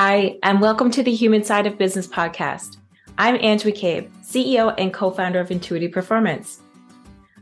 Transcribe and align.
Hi, 0.00 0.38
and 0.44 0.60
welcome 0.60 0.92
to 0.92 1.02
the 1.02 1.12
Human 1.12 1.42
Side 1.42 1.66
of 1.66 1.76
Business 1.76 2.06
podcast. 2.06 2.76
I'm 3.18 3.34
Ange 3.34 3.64
McCabe, 3.64 4.08
CEO 4.22 4.72
and 4.78 4.94
co 4.94 5.10
founder 5.10 5.40
of 5.40 5.50
Intuitive 5.50 5.90
Performance. 5.90 6.60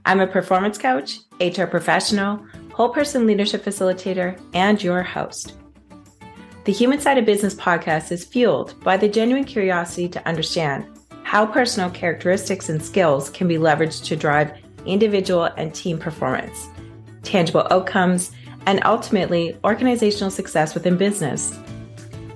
I'm 0.06 0.20
a 0.20 0.26
performance 0.26 0.78
coach, 0.78 1.18
HR 1.38 1.66
professional, 1.66 2.42
whole 2.72 2.88
person 2.88 3.26
leadership 3.26 3.62
facilitator, 3.62 4.40
and 4.54 4.82
your 4.82 5.02
host. 5.02 5.52
The 6.64 6.72
Human 6.72 6.98
Side 6.98 7.18
of 7.18 7.26
Business 7.26 7.54
podcast 7.54 8.10
is 8.10 8.24
fueled 8.24 8.82
by 8.82 8.96
the 8.96 9.06
genuine 9.06 9.44
curiosity 9.44 10.08
to 10.08 10.26
understand 10.26 10.86
how 11.24 11.44
personal 11.44 11.90
characteristics 11.90 12.70
and 12.70 12.82
skills 12.82 13.28
can 13.28 13.48
be 13.48 13.58
leveraged 13.58 14.02
to 14.04 14.16
drive 14.16 14.56
individual 14.86 15.44
and 15.58 15.74
team 15.74 15.98
performance, 15.98 16.68
tangible 17.22 17.68
outcomes, 17.70 18.32
and 18.64 18.82
ultimately 18.86 19.58
organizational 19.62 20.30
success 20.30 20.72
within 20.72 20.96
business. 20.96 21.54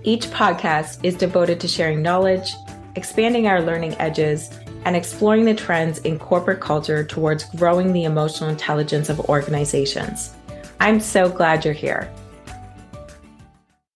Each 0.03 0.25
podcast 0.29 1.05
is 1.05 1.15
devoted 1.15 1.61
to 1.61 1.69
sharing 1.69 2.01
knowledge, 2.01 2.55
expanding 2.97 3.47
our 3.47 3.61
learning 3.61 3.97
edges, 3.99 4.49
and 4.87 4.97
exploring 4.97 5.45
the 5.45 5.55
trends 5.55 5.99
in 5.99 6.19
corporate 6.19 6.61
culture 6.61 7.05
towards 7.05 7.45
growing 7.57 7.93
the 7.93 8.05
emotional 8.05 8.49
intelligence 8.49 9.11
of 9.11 9.21
organizations. 9.21 10.35
I'm 10.81 11.01
so 11.01 11.29
glad 11.29 11.67
you're 11.67 11.75
here. 11.75 12.11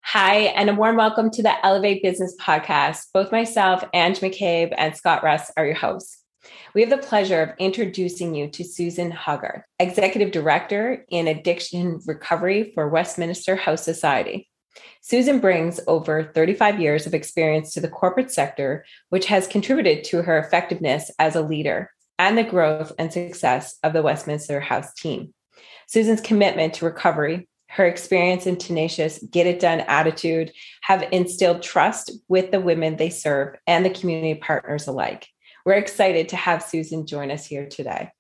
Hi, 0.02 0.38
and 0.56 0.72
a 0.72 0.74
warm 0.74 0.96
welcome 0.96 1.30
to 1.30 1.44
the 1.44 1.64
Elevate 1.64 2.02
Business 2.02 2.36
Podcast. 2.42 3.06
Both 3.14 3.32
myself, 3.32 3.84
Ange 3.94 4.22
McCabe, 4.22 4.74
and 4.76 4.98
Scott 4.98 5.24
Russ 5.24 5.52
are 5.56 5.68
your 5.68 5.76
hosts. 5.76 6.24
We 6.74 6.82
have 6.82 6.90
the 6.90 6.98
pleasure 6.98 7.44
of 7.44 7.52
introducing 7.60 8.34
you 8.34 8.50
to 8.50 8.64
Susan 8.64 9.12
Hogarth, 9.12 9.62
Executive 9.78 10.32
Director 10.32 11.06
in 11.10 11.28
Addiction 11.28 12.00
Recovery 12.08 12.72
for 12.74 12.90
Westminster 12.90 13.56
House 13.56 13.84
Society. 13.84 14.48
Susan 15.02 15.40
brings 15.40 15.80
over 15.88 16.24
35 16.24 16.80
years 16.80 17.06
of 17.06 17.14
experience 17.14 17.74
to 17.74 17.82
the 17.82 17.90
corporate 17.90 18.32
sector, 18.32 18.86
which 19.10 19.26
has 19.26 19.48
contributed 19.48 20.04
to 20.04 20.22
her 20.22 20.38
effectiveness 20.38 21.12
as 21.20 21.36
a 21.36 21.42
leader 21.42 21.92
and 22.18 22.38
the 22.38 22.44
growth 22.44 22.92
and 23.00 23.12
success 23.12 23.78
of 23.84 23.94
the 23.94 24.02
Westminster 24.02 24.60
House 24.60 24.94
team. 24.94 25.34
Susan's 25.88 26.22
commitment 26.22 26.76
to 26.76 26.86
recovery, 26.86 27.50
her 27.70 27.86
experience 27.86 28.46
and 28.46 28.60
tenacious 28.60 29.24
get 29.32 29.48
it 29.48 29.60
done 29.60 29.80
attitude 29.82 30.52
have 30.82 31.08
instilled 31.12 31.64
trust 31.64 32.12
with 32.28 32.52
the 32.52 32.60
women 32.60 32.98
they 32.98 33.10
serve 33.10 33.56
and 33.66 33.86
the 33.86 33.90
community 33.90 34.36
partners 34.36 34.88
alike. 34.88 35.28
We're 35.66 35.74
excited 35.74 36.30
to 36.30 36.36
have 36.36 36.64
Susan 36.64 37.08
join 37.08 37.32
us 37.32 37.46
here 37.46 37.68
today. 37.68 38.12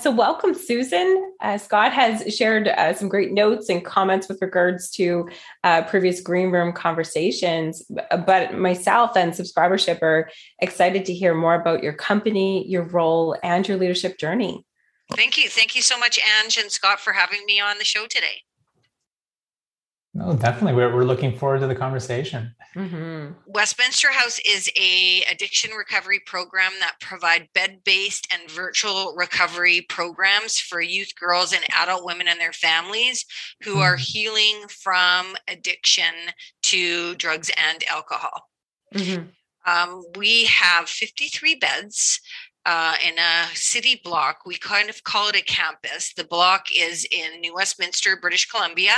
So, 0.00 0.10
welcome, 0.10 0.54
Susan. 0.54 1.32
Uh, 1.40 1.58
Scott 1.58 1.92
has 1.92 2.34
shared 2.34 2.68
uh, 2.68 2.94
some 2.94 3.08
great 3.08 3.32
notes 3.32 3.68
and 3.68 3.84
comments 3.84 4.28
with 4.28 4.40
regards 4.42 4.90
to 4.92 5.28
uh, 5.62 5.82
previous 5.82 6.20
green 6.20 6.50
room 6.50 6.72
conversations. 6.72 7.82
But 8.10 8.54
myself 8.54 9.16
and 9.16 9.32
subscribership 9.32 10.02
are 10.02 10.30
excited 10.60 11.04
to 11.06 11.14
hear 11.14 11.34
more 11.34 11.54
about 11.54 11.82
your 11.82 11.92
company, 11.92 12.66
your 12.66 12.84
role, 12.84 13.36
and 13.42 13.66
your 13.66 13.76
leadership 13.76 14.18
journey. 14.18 14.64
Thank 15.12 15.36
you. 15.36 15.48
Thank 15.48 15.76
you 15.76 15.82
so 15.82 15.98
much, 15.98 16.18
Ange 16.42 16.58
and 16.58 16.70
Scott, 16.70 17.00
for 17.00 17.12
having 17.12 17.44
me 17.46 17.60
on 17.60 17.78
the 17.78 17.84
show 17.84 18.06
today. 18.06 18.42
No, 20.16 20.32
definitely. 20.32 20.74
We're, 20.74 20.94
we're 20.94 21.04
looking 21.04 21.36
forward 21.36 21.60
to 21.60 21.66
the 21.66 21.74
conversation. 21.74 22.54
Mm-hmm. 22.76 23.32
Westminster 23.46 24.12
House 24.12 24.38
is 24.48 24.70
a 24.76 25.22
addiction 25.22 25.72
recovery 25.72 26.20
program 26.24 26.70
that 26.78 27.00
provide 27.00 27.48
bed-based 27.52 28.32
and 28.32 28.48
virtual 28.48 29.12
recovery 29.16 29.84
programs 29.88 30.56
for 30.56 30.80
youth 30.80 31.16
girls 31.18 31.52
and 31.52 31.64
adult 31.76 32.04
women 32.04 32.28
and 32.28 32.38
their 32.38 32.52
families 32.52 33.26
who 33.62 33.72
mm-hmm. 33.72 33.82
are 33.82 33.96
healing 33.96 34.68
from 34.68 35.34
addiction 35.48 36.14
to 36.62 37.16
drugs 37.16 37.50
and 37.70 37.82
alcohol. 37.90 38.48
Mm-hmm. 38.94 39.24
Um, 39.66 40.04
we 40.16 40.44
have 40.44 40.88
53 40.88 41.56
beds 41.56 42.20
uh, 42.66 42.94
in 43.06 43.14
a 43.18 43.54
city 43.54 44.00
block. 44.02 44.40
We 44.46 44.56
kind 44.56 44.88
of 44.88 45.04
call 45.04 45.28
it 45.28 45.36
a 45.36 45.42
campus. 45.42 46.12
The 46.14 46.24
block 46.24 46.66
is 46.74 47.06
in 47.10 47.40
New 47.40 47.54
Westminster, 47.54 48.16
British 48.16 48.46
Columbia, 48.46 48.94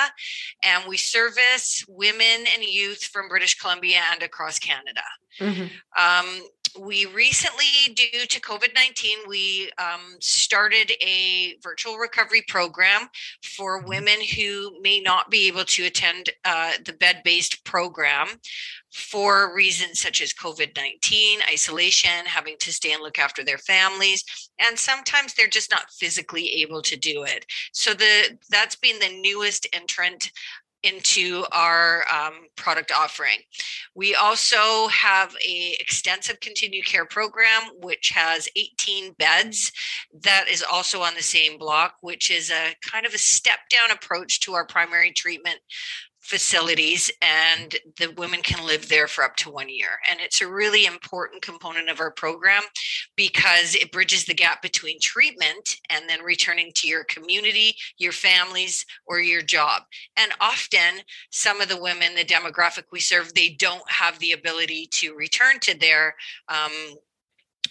and 0.63 0.85
we 0.89 0.97
service 0.97 1.85
women 1.89 2.47
and 2.55 2.63
youth 2.63 3.05
from 3.05 3.29
British 3.29 3.59
Columbia 3.59 4.01
and 4.13 4.23
across 4.23 4.59
Canada. 4.59 5.03
Mm-hmm. 5.41 5.67
Um, 6.03 6.43
we 6.79 7.07
recently, 7.07 7.95
due 7.95 8.27
to 8.27 8.41
COVID 8.41 8.75
19, 8.75 9.19
we 9.29 9.71
um, 9.79 10.17
started 10.21 10.93
a 11.01 11.57
virtual 11.63 11.97
recovery 11.97 12.43
program 12.47 13.09
for 13.43 13.79
mm-hmm. 13.79 13.89
women 13.89 14.19
who 14.37 14.81
may 14.81 15.01
not 15.01 15.31
be 15.31 15.49
able 15.49 15.65
to 15.65 15.85
attend 15.85 16.31
uh, 16.45 16.73
the 16.85 16.93
bed 16.93 17.23
based 17.25 17.65
program 17.65 18.29
for 18.97 19.55
reasons 19.55 20.01
such 20.01 20.23
as 20.23 20.33
COVID 20.33 20.75
19, 20.75 21.41
isolation, 21.53 22.25
having 22.25 22.57
to 22.61 22.73
stay 22.73 22.93
and 22.93 23.03
look 23.03 23.19
after 23.19 23.45
their 23.45 23.59
families. 23.59 24.25
And 24.59 24.79
sometimes 24.79 25.35
they're 25.35 25.49
just 25.49 25.71
not 25.71 25.91
physically 25.99 26.63
able 26.63 26.81
to 26.83 26.97
do 26.97 27.25
it. 27.25 27.45
So 27.73 27.93
the 27.93 28.39
that's 28.49 28.77
been 28.77 28.99
the 28.99 29.21
newest 29.21 29.69
entrant 29.73 30.31
into 30.83 31.45
our 31.53 32.05
um, 32.13 32.47
product 32.57 32.93
offering. 32.97 33.39
We 33.95 34.15
also 34.15 34.87
have 34.89 35.35
a 35.47 35.77
extensive 35.81 36.41
continued 36.41 36.87
care 36.87 37.07
program, 37.07 37.63
which 37.81 38.13
has 38.15 38.49
18 38.57 39.15
beds 39.19 39.73
that 40.23 40.47
is 40.49 40.63
also 40.63 41.03
on 41.03 41.15
the 41.15 41.23
same 41.23 41.59
block, 41.59 41.95
which 42.03 42.31
is 42.31 42.51
a 42.51 42.75
kind 42.83 43.05
of 43.05 43.15
a 43.15 43.19
step 43.19 43.59
down 43.69 43.91
approach 43.91 44.41
to 44.41 44.55
our 44.55 44.67
primary 44.67 45.13
treatment 45.13 45.59
facilities 46.27 47.09
and 47.23 47.77
the 47.99 48.13
women 48.19 48.41
can 48.43 48.67
live 48.67 48.89
there 48.89 49.07
for 49.07 49.23
up 49.23 49.37
to 49.37 49.51
one 49.51 49.69
year. 49.69 50.01
And 50.11 50.19
it's 50.21 50.41
a 50.41 50.49
really 50.49 50.85
important 50.85 51.41
component 51.41 51.89
of 51.89 52.01
our 52.01 52.11
program 52.11 52.63
because 53.17 53.77
it 53.77 53.93
bridges 53.93 54.25
the 54.25 54.35
gap 54.35 54.61
between 54.61 54.99
treatment 55.01 55.77
and 55.89 56.09
then 56.09 56.23
returning 56.23 56.73
to 56.75 56.89
your 56.89 57.05
community 57.05 57.77
your 57.99 58.13
families 58.13 58.85
or 59.07 59.21
your 59.21 59.43
job. 59.43 59.83
And 60.17 60.33
often 60.41 61.05
some 61.31 61.61
of 61.61 61.69
the 61.69 61.81
women 61.81 62.17
the 62.17 62.25
demographic 62.25 62.85
we 62.91 63.01
serve 63.01 63.33
they 63.33 63.51
don't 63.51 63.89
have 63.89 64.19
the 64.19 64.33
ability 64.33 64.89
to 64.95 65.15
return 65.15 65.61
to 65.61 65.79
their 65.79 66.17
um, 66.49 66.73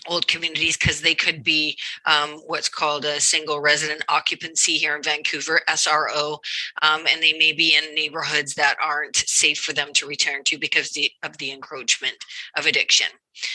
old 0.07 0.27
communities 0.27 0.77
because 0.77 1.01
they 1.01 1.15
could 1.15 1.43
be 1.43 1.77
um, 2.05 2.41
what's 2.45 2.69
called 2.69 3.05
a 3.05 3.19
single 3.19 3.59
resident 3.59 4.03
occupancy 4.09 4.73
here 4.73 4.95
in 4.95 5.03
Vancouver, 5.03 5.61
SRO, 5.69 6.39
um, 6.81 7.05
and 7.09 7.21
they 7.21 7.33
may 7.33 7.53
be 7.53 7.75
in 7.75 7.95
neighborhoods 7.95 8.55
that 8.55 8.77
aren't 8.83 9.15
safe 9.15 9.59
for 9.59 9.73
them 9.73 9.93
to 9.93 10.07
return 10.07 10.43
to 10.45 10.57
because 10.57 10.91
the, 10.91 11.11
of 11.23 11.37
the 11.37 11.51
encroachment 11.51 12.17
of 12.57 12.65
addiction. 12.65 13.07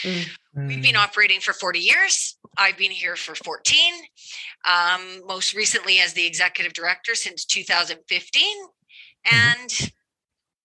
Mm. 0.03 0.27
We've 0.55 0.83
been 0.83 0.97
operating 0.97 1.41
for 1.41 1.53
40 1.53 1.79
years. 1.79 2.37
I've 2.57 2.77
been 2.77 2.91
here 2.91 3.17
for 3.17 3.35
14, 3.35 3.95
um, 4.69 5.27
most 5.27 5.55
recently 5.55 6.01
as 6.01 6.13
the 6.13 6.27
executive 6.27 6.73
director 6.73 7.15
since 7.15 7.45
2015. 7.45 8.43
Mm-hmm. 8.43 9.37
And 9.37 9.71
mm-hmm. 9.71 9.87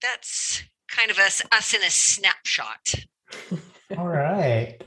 that's 0.01 0.63
kind 0.89 1.11
of 1.11 1.19
us, 1.19 1.41
us 1.51 1.73
in 1.73 1.83
a 1.83 1.89
snapshot. 1.89 2.95
All 3.97 4.07
right. 4.07 4.81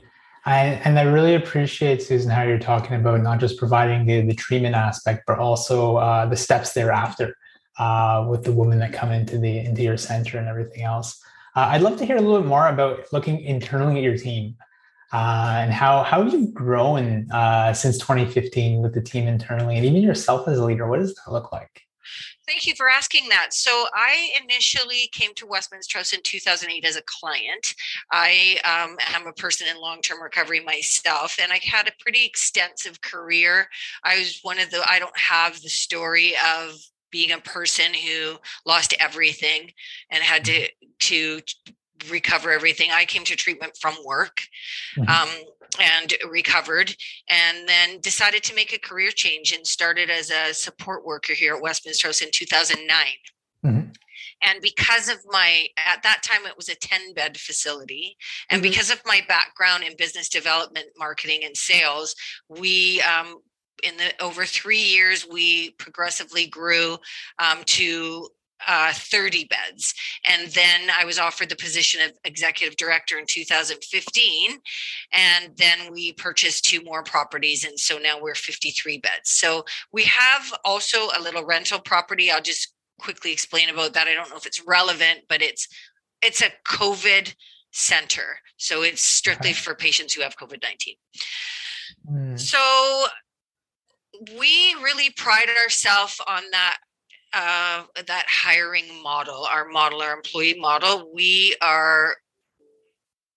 I, 0.45 0.65
and 0.85 0.97
I 0.97 1.03
really 1.03 1.35
appreciate, 1.35 2.01
Susan, 2.01 2.31
how 2.31 2.43
you're 2.43 2.59
talking 2.59 2.95
about 2.95 3.21
not 3.21 3.39
just 3.39 3.57
providing 3.57 4.05
the, 4.05 4.21
the 4.21 4.33
treatment 4.33 4.75
aspect, 4.75 5.23
but 5.27 5.37
also 5.37 5.97
uh, 5.97 6.25
the 6.25 6.37
steps 6.37 6.73
thereafter 6.73 7.35
uh, 7.77 8.25
with 8.29 8.43
the 8.43 8.51
women 8.51 8.79
that 8.79 8.93
come 8.93 9.11
into 9.11 9.37
the 9.37 9.59
into 9.59 9.81
your 9.81 9.97
center 9.97 10.37
and 10.37 10.47
everything 10.47 10.83
else. 10.83 11.21
Uh, 11.55 11.69
I'd 11.71 11.81
love 11.81 11.97
to 11.97 12.05
hear 12.05 12.17
a 12.17 12.21
little 12.21 12.39
bit 12.41 12.47
more 12.47 12.67
about 12.67 13.11
looking 13.11 13.41
internally 13.41 13.97
at 13.97 14.03
your 14.03 14.17
team 14.17 14.55
uh, 15.11 15.59
and 15.61 15.73
how 15.73 16.03
how 16.03 16.21
you've 16.21 16.53
grown 16.53 17.29
uh, 17.31 17.73
since 17.73 17.97
2015 17.97 18.81
with 18.81 18.93
the 18.93 19.01
team 19.01 19.27
internally, 19.27 19.77
and 19.77 19.85
even 19.85 20.01
yourself 20.01 20.47
as 20.47 20.57
a 20.57 20.65
leader. 20.65 20.87
What 20.87 20.99
does 20.99 21.15
that 21.15 21.31
look 21.31 21.51
like? 21.51 21.88
Thank 22.47 22.65
you 22.67 22.75
for 22.75 22.89
asking 22.89 23.29
that. 23.29 23.53
So, 23.53 23.85
I 23.93 24.31
initially 24.43 25.09
came 25.11 25.33
to 25.35 25.45
Westminster 25.45 25.97
House 25.97 26.13
in 26.13 26.21
2008 26.23 26.85
as 26.85 26.95
a 26.95 27.03
client. 27.05 27.75
I 28.11 28.57
um, 28.65 28.97
am 29.13 29.27
a 29.27 29.33
person 29.33 29.67
in 29.67 29.79
long 29.79 30.01
term 30.01 30.21
recovery 30.21 30.59
myself, 30.59 31.37
and 31.41 31.51
I 31.51 31.59
had 31.63 31.87
a 31.87 31.91
pretty 31.99 32.25
extensive 32.25 33.01
career. 33.01 33.67
I 34.03 34.17
was 34.17 34.39
one 34.41 34.59
of 34.59 34.71
the, 34.71 34.81
I 34.89 34.99
don't 34.99 35.17
have 35.17 35.61
the 35.61 35.69
story 35.69 36.33
of 36.57 36.75
being 37.11 37.31
a 37.31 37.39
person 37.39 37.93
who 37.93 38.37
lost 38.65 38.93
everything 38.99 39.71
and 40.11 40.23
had 40.23 40.45
to 40.45 40.67
to 40.99 41.41
recover 42.09 42.51
everything. 42.51 42.91
I 42.91 43.05
came 43.05 43.23
to 43.25 43.35
treatment 43.35 43.77
from 43.79 43.95
work. 44.05 44.41
Mm-hmm. 44.97 45.09
Um, 45.09 45.29
and 45.81 46.13
recovered 46.29 46.95
and 47.29 47.67
then 47.67 47.99
decided 47.99 48.43
to 48.43 48.55
make 48.55 48.73
a 48.73 48.79
career 48.79 49.11
change 49.11 49.51
and 49.51 49.65
started 49.65 50.09
as 50.09 50.31
a 50.31 50.53
support 50.53 51.05
worker 51.05 51.33
here 51.33 51.55
at 51.55 51.61
Westminster 51.61 52.07
House 52.07 52.21
in 52.21 52.29
2009. 52.31 53.05
Mm-hmm. 53.65 53.89
And 54.41 54.61
because 54.61 55.09
of 55.09 55.17
my, 55.27 55.67
at 55.77 56.03
that 56.03 56.23
time, 56.23 56.45
it 56.45 56.55
was 56.55 56.69
a 56.69 56.75
10 56.75 57.13
bed 57.13 57.37
facility. 57.37 58.15
And 58.49 58.61
mm-hmm. 58.61 58.69
because 58.69 58.89
of 58.89 59.01
my 59.05 59.21
background 59.27 59.83
in 59.83 59.97
business 59.97 60.29
development, 60.29 60.87
marketing, 60.97 61.41
and 61.43 61.55
sales, 61.57 62.15
we, 62.47 63.01
um, 63.01 63.41
in 63.83 63.97
the 63.97 64.23
over 64.23 64.45
three 64.45 64.81
years, 64.81 65.25
we 65.29 65.71
progressively 65.71 66.47
grew 66.47 66.97
um, 67.39 67.59
to 67.65 68.29
uh, 68.67 68.93
30 68.93 69.45
beds. 69.45 69.93
And 70.25 70.51
then 70.51 70.89
I 70.95 71.05
was 71.05 71.19
offered 71.19 71.49
the 71.49 71.55
position 71.55 72.01
of 72.01 72.11
executive 72.23 72.75
director 72.77 73.17
in 73.17 73.25
2015. 73.27 74.51
And 75.13 75.57
then 75.57 75.91
we 75.91 76.13
purchased 76.13 76.65
two 76.65 76.83
more 76.83 77.03
properties. 77.03 77.63
And 77.63 77.79
so 77.79 77.97
now 77.97 78.19
we're 78.21 78.35
53 78.35 78.99
beds. 78.99 79.29
So 79.29 79.65
we 79.91 80.03
have 80.03 80.53
also 80.65 81.07
a 81.17 81.21
little 81.21 81.45
rental 81.45 81.79
property. 81.79 82.31
I'll 82.31 82.41
just 82.41 82.73
quickly 82.99 83.31
explain 83.31 83.69
about 83.69 83.93
that. 83.93 84.07
I 84.07 84.13
don't 84.13 84.29
know 84.29 84.37
if 84.37 84.45
it's 84.45 84.65
relevant, 84.65 85.21
but 85.27 85.41
it's 85.41 85.67
it's 86.21 86.41
a 86.41 86.51
COVID 86.67 87.33
center. 87.71 88.39
So 88.57 88.81
it's 88.81 89.01
strictly 89.01 89.53
for 89.53 89.73
patients 89.73 90.13
who 90.13 90.21
have 90.21 90.37
COVID 90.37 90.61
19. 90.61 90.95
Mm. 92.11 92.39
So 92.39 93.07
we 94.37 94.75
really 94.83 95.11
pride 95.11 95.47
ourselves 95.63 96.19
on 96.27 96.43
that 96.51 96.77
uh, 97.33 97.83
that 98.07 98.25
hiring 98.27 98.85
model, 99.03 99.45
our 99.45 99.67
model, 99.67 100.01
our 100.01 100.13
employee 100.13 100.57
model. 100.59 101.11
We 101.13 101.55
are 101.61 102.15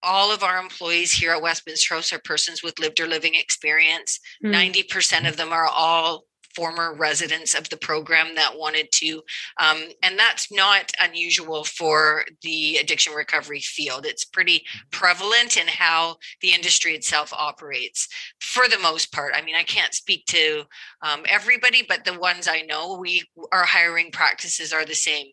all 0.03 0.33
of 0.33 0.43
our 0.43 0.59
employees 0.59 1.13
here 1.13 1.33
at 1.33 1.43
Westminster 1.43 1.95
House 1.95 2.13
are 2.13 2.19
persons 2.19 2.63
with 2.63 2.79
lived 2.79 3.01
or 3.01 3.07
living 3.07 3.35
experience. 3.35 4.19
Mm. 4.45 4.73
90% 4.73 5.29
of 5.29 5.37
them 5.37 5.53
are 5.53 5.67
all 5.67 6.25
former 6.55 6.95
residents 6.95 7.55
of 7.55 7.69
the 7.69 7.77
program 7.77 8.35
that 8.35 8.57
wanted 8.57 8.91
to 8.93 9.23
um, 9.59 9.83
and 10.03 10.19
that's 10.19 10.53
not 10.53 10.93
unusual 11.01 11.65
for 11.65 12.25
the 12.43 12.77
addiction 12.77 13.13
recovery 13.13 13.61
field. 13.61 14.07
It's 14.07 14.25
pretty 14.25 14.65
prevalent 14.91 15.57
in 15.57 15.67
how 15.67 16.17
the 16.41 16.53
industry 16.53 16.95
itself 16.95 17.33
operates 17.33 18.09
for 18.41 18.69
the 18.69 18.79
most 18.79 19.13
part. 19.13 19.35
I 19.35 19.43
mean 19.43 19.55
i 19.55 19.63
can't 19.63 19.95
speak 19.95 20.27
to 20.27 20.65
um, 21.03 21.23
everybody 21.29 21.83
but 21.87 22.05
the 22.05 22.19
ones 22.19 22.49
i 22.49 22.61
know 22.63 22.97
we 22.99 23.23
our 23.53 23.65
hiring 23.65 24.11
practices 24.11 24.73
are 24.73 24.85
the 24.85 24.95
same. 24.95 25.27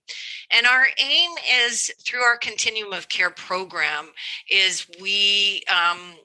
And 0.52 0.66
our 0.66 0.86
aim 0.98 1.30
is 1.66 1.92
through 2.06 2.22
our 2.22 2.38
continuum 2.38 2.94
of 2.94 3.10
care 3.10 3.30
program 3.30 4.10
is 4.50 4.86
we 5.02 5.64
um, 5.70 6.16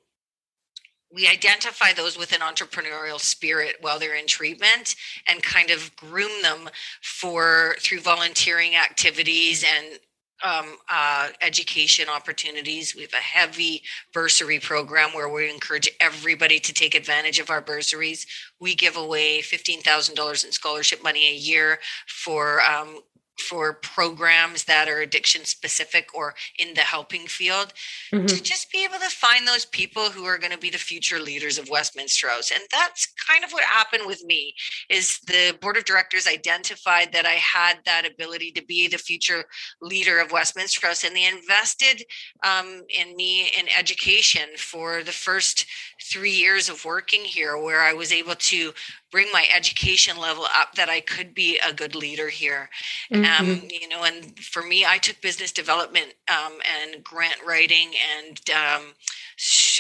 we 1.14 1.28
identify 1.28 1.93
those 1.93 2.19
with 2.19 2.32
an 2.32 2.40
entrepreneurial 2.40 3.20
spirit 3.20 3.76
while 3.81 3.99
they're 3.99 4.16
in 4.16 4.26
treatment 4.26 4.96
and 5.28 5.43
kind 5.43 5.70
of 5.70 5.94
groom 5.94 6.43
them 6.43 6.69
for 7.02 7.76
through 7.78 8.00
volunteering 8.00 8.75
activities 8.75 9.64
and 9.64 10.00
um, 10.43 10.76
uh, 10.90 11.28
education 11.40 12.08
opportunities. 12.08 12.94
We 12.94 13.02
have 13.02 13.12
a 13.12 13.16
heavy 13.16 13.82
bursary 14.12 14.58
program 14.58 15.11
where 15.14 15.28
we 15.28 15.49
encourage 15.49 15.88
everybody 16.00 16.58
to 16.58 16.72
take 16.72 16.94
advantage 16.94 17.38
of 17.38 17.49
our 17.49 17.60
bursaries. 17.60 18.26
We 18.60 18.75
give 18.75 18.96
away 18.96 19.40
$15,000 19.40 20.44
in 20.44 20.52
scholarship 20.52 21.02
money 21.02 21.28
a 21.28 21.34
year 21.34 21.78
for 22.08 22.60
um, 22.62 22.99
for 23.38 23.75
programs 23.75 24.64
that 24.64 24.88
are 24.88 25.00
addiction 25.00 25.44
specific 25.44 26.08
or 26.14 26.34
in 26.58 26.75
the 26.75 26.81
helping 26.81 27.26
field 27.26 27.72
mm-hmm. 28.12 28.26
to 28.26 28.42
just 28.42 28.70
be 28.70 28.84
able 28.84 28.98
to 28.98 29.10
find 29.10 29.46
those 29.46 29.64
people 29.66 30.10
who 30.10 30.25
are 30.25 30.38
going 30.38 30.52
to 30.52 30.58
be 30.58 30.70
the 30.70 30.78
future 30.78 31.19
leaders 31.19 31.58
of 31.58 31.69
Westminster 31.69 32.28
House. 32.28 32.50
And 32.50 32.62
that's 32.70 33.12
kind 33.28 33.44
of 33.44 33.50
what 33.50 33.64
happened 33.64 34.04
with 34.06 34.25
me 34.25 34.54
is 34.88 35.19
the 35.26 35.56
board 35.60 35.76
of 35.76 35.84
directors 35.84 36.26
identified 36.26 37.12
that 37.12 37.26
I 37.26 37.32
had 37.32 37.78
that 37.86 38.06
ability 38.06 38.52
to 38.52 38.64
be 38.64 38.88
the 38.88 38.98
future 38.98 39.44
leader 39.81 40.19
of 40.20 40.32
Westminster 40.32 40.86
House 40.86 41.04
and 41.04 41.14
they 41.14 41.26
invested 41.26 42.04
um, 42.44 42.82
in 42.88 43.16
me 43.16 43.50
in 43.58 43.66
education 43.76 44.48
for 44.56 45.02
the 45.02 45.12
first 45.12 45.66
three 46.02 46.32
years 46.32 46.69
of 46.69 46.84
working 46.84 47.22
here 47.22 47.56
where 47.56 47.81
I 47.81 47.92
was 47.92 48.12
able 48.12 48.34
to 48.34 48.72
bring 49.14 49.28
my 49.32 49.46
education 49.55 50.16
level 50.16 50.44
up 50.58 50.75
that 50.75 50.88
I 50.88 50.99
could 50.99 51.37
be 51.37 51.61
a 51.64 51.72
good 51.72 51.94
leader 51.94 52.28
here. 52.28 52.69
Mm-hmm. 53.12 53.49
Um, 53.49 53.62
you 53.70 53.88
know, 53.88 54.02
and 54.02 54.37
for 54.40 54.61
me, 54.61 54.84
I 54.84 54.99
took 54.99 55.20
business 55.20 55.52
development 55.52 56.14
um, 56.28 56.55
and 56.82 57.05
grant 57.05 57.37
writing 57.46 57.93
and 58.19 58.40
um, 58.50 58.82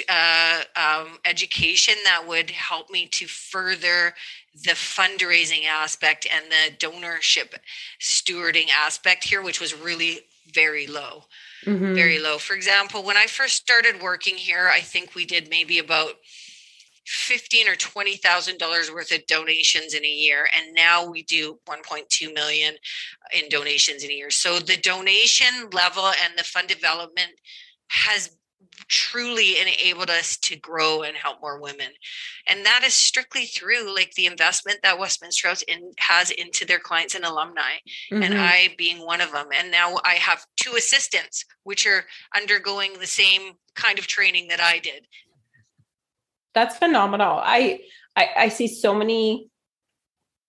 uh, 0.08 0.60
um, 0.76 1.18
education 1.24 1.94
that 2.04 2.28
would 2.28 2.50
help 2.50 2.90
me 2.90 3.06
to 3.06 3.26
further 3.26 4.14
the 4.54 4.70
fundraising 4.70 5.64
aspect 5.64 6.28
and 6.32 6.44
the 6.52 6.86
donorship 6.86 7.56
stewarding 8.00 8.68
aspect 8.72 9.24
here, 9.24 9.42
which 9.42 9.60
was 9.60 9.76
really 9.76 10.20
very 10.52 10.86
low. 10.86 11.24
Mm-hmm. 11.64 11.94
Very 11.94 12.20
low. 12.20 12.38
For 12.38 12.54
example, 12.54 13.02
when 13.02 13.16
I 13.16 13.26
first 13.26 13.56
started 13.56 14.00
working 14.00 14.36
here, 14.36 14.70
I 14.72 14.78
think 14.78 15.16
we 15.16 15.24
did 15.24 15.50
maybe 15.50 15.80
about 15.80 16.12
fifteen 17.06 17.68
or 17.68 17.76
twenty 17.76 18.16
thousand 18.16 18.58
dollars 18.58 18.90
worth 18.90 19.12
of 19.12 19.26
donations 19.26 19.94
in 19.94 20.04
a 20.04 20.08
year, 20.08 20.48
and 20.56 20.74
now 20.74 21.06
we 21.08 21.22
do 21.22 21.58
one 21.66 21.82
point 21.82 22.08
two 22.08 22.32
million 22.32 22.74
in 23.34 23.48
donations 23.48 24.04
in 24.04 24.10
a 24.10 24.14
year. 24.14 24.30
So 24.30 24.58
the 24.58 24.76
donation 24.76 25.70
level 25.72 26.06
and 26.06 26.36
the 26.36 26.44
fund 26.44 26.68
development 26.68 27.32
has 27.88 28.36
truly 28.88 29.56
enabled 29.60 30.10
us 30.10 30.36
to 30.36 30.56
grow 30.56 31.02
and 31.02 31.16
help 31.16 31.40
more 31.40 31.60
women 31.60 31.88
and 32.48 32.64
that 32.66 32.82
is 32.84 32.94
strictly 32.94 33.46
through 33.46 33.94
like 33.94 34.12
the 34.14 34.26
investment 34.26 34.78
that 34.82 34.98
westminster 34.98 35.48
house 35.48 35.62
in, 35.62 35.92
has 35.98 36.30
into 36.32 36.66
their 36.66 36.78
clients 36.78 37.14
and 37.14 37.24
alumni 37.24 37.74
mm-hmm. 38.12 38.22
and 38.22 38.34
i 38.34 38.68
being 38.76 39.04
one 39.04 39.20
of 39.20 39.32
them 39.32 39.46
and 39.54 39.70
now 39.70 39.96
i 40.04 40.14
have 40.14 40.44
two 40.56 40.74
assistants 40.76 41.44
which 41.62 41.86
are 41.86 42.04
undergoing 42.36 42.92
the 42.98 43.06
same 43.06 43.52
kind 43.74 43.98
of 43.98 44.06
training 44.06 44.48
that 44.48 44.60
i 44.60 44.78
did 44.78 45.06
that's 46.54 46.76
phenomenal. 46.76 47.40
I, 47.42 47.80
I, 48.16 48.28
I 48.36 48.48
see 48.48 48.68
so 48.68 48.94
many 48.94 49.50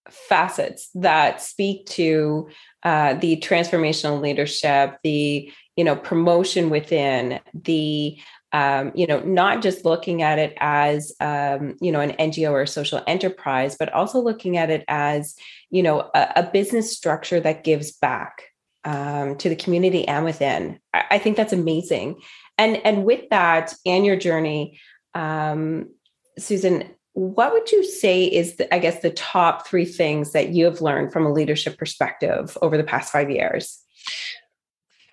facets 0.10 0.90
that 0.96 1.42
speak 1.42 1.86
to 1.88 2.50
uh, 2.84 3.16
the 3.16 3.38
transformational 3.38 4.22
leadership, 4.22 4.98
the 5.04 5.52
you 5.76 5.84
know 5.84 5.96
promotion 5.96 6.70
within 6.70 7.40
the 7.54 8.18
um, 8.52 8.92
you 8.96 9.08
know 9.08 9.20
not 9.20 9.62
just 9.62 9.86
looking 9.86 10.22
at 10.22 10.40
it 10.40 10.54
as 10.58 11.12
um, 11.20 11.76
you 11.82 11.92
know 11.92 12.00
an 12.00 12.12
ngo 12.14 12.52
or 12.52 12.62
a 12.62 12.68
social 12.68 13.02
enterprise 13.08 13.76
but 13.78 13.92
also 13.92 14.20
looking 14.20 14.58
at 14.58 14.70
it 14.70 14.86
as 14.88 15.36
you 15.70 15.84
know 15.84 16.10
a, 16.14 16.34
a 16.38 16.50
business 16.52 16.96
structure 16.96 17.40
that 17.40 17.64
gives 17.64 17.92
back 17.92 18.44
um, 18.86 19.36
to 19.38 19.50
the 19.50 19.56
community 19.56 20.08
and 20.08 20.24
within 20.24 20.80
I, 20.94 21.04
I, 21.12 21.18
think 21.18 21.36
that's 21.36 21.54
amazing 21.54 22.22
and 22.58 22.78
and 22.86 23.04
with 23.04 23.30
that 23.30 23.74
and 23.86 24.06
your 24.06 24.16
journey 24.16 24.80
um, 25.16 25.90
Susan, 26.38 26.84
what 27.14 27.54
would 27.54 27.72
you 27.72 27.84
say 27.84 28.26
is, 28.26 28.58
the, 28.58 28.74
I 28.74 28.80
guess, 28.80 29.02
the 29.02 29.10
top 29.10 29.66
three 29.66 29.86
things 29.86 30.34
that 30.34 30.50
you 30.50 30.66
have 30.66 30.82
learned 30.82 31.14
from 31.14 31.26
a 31.26 31.32
leadership 31.32 31.78
perspective 31.78 32.58
over 32.62 32.78
the 32.78 32.84
past 32.84 33.12
five 33.12 33.32
years? 33.32 33.82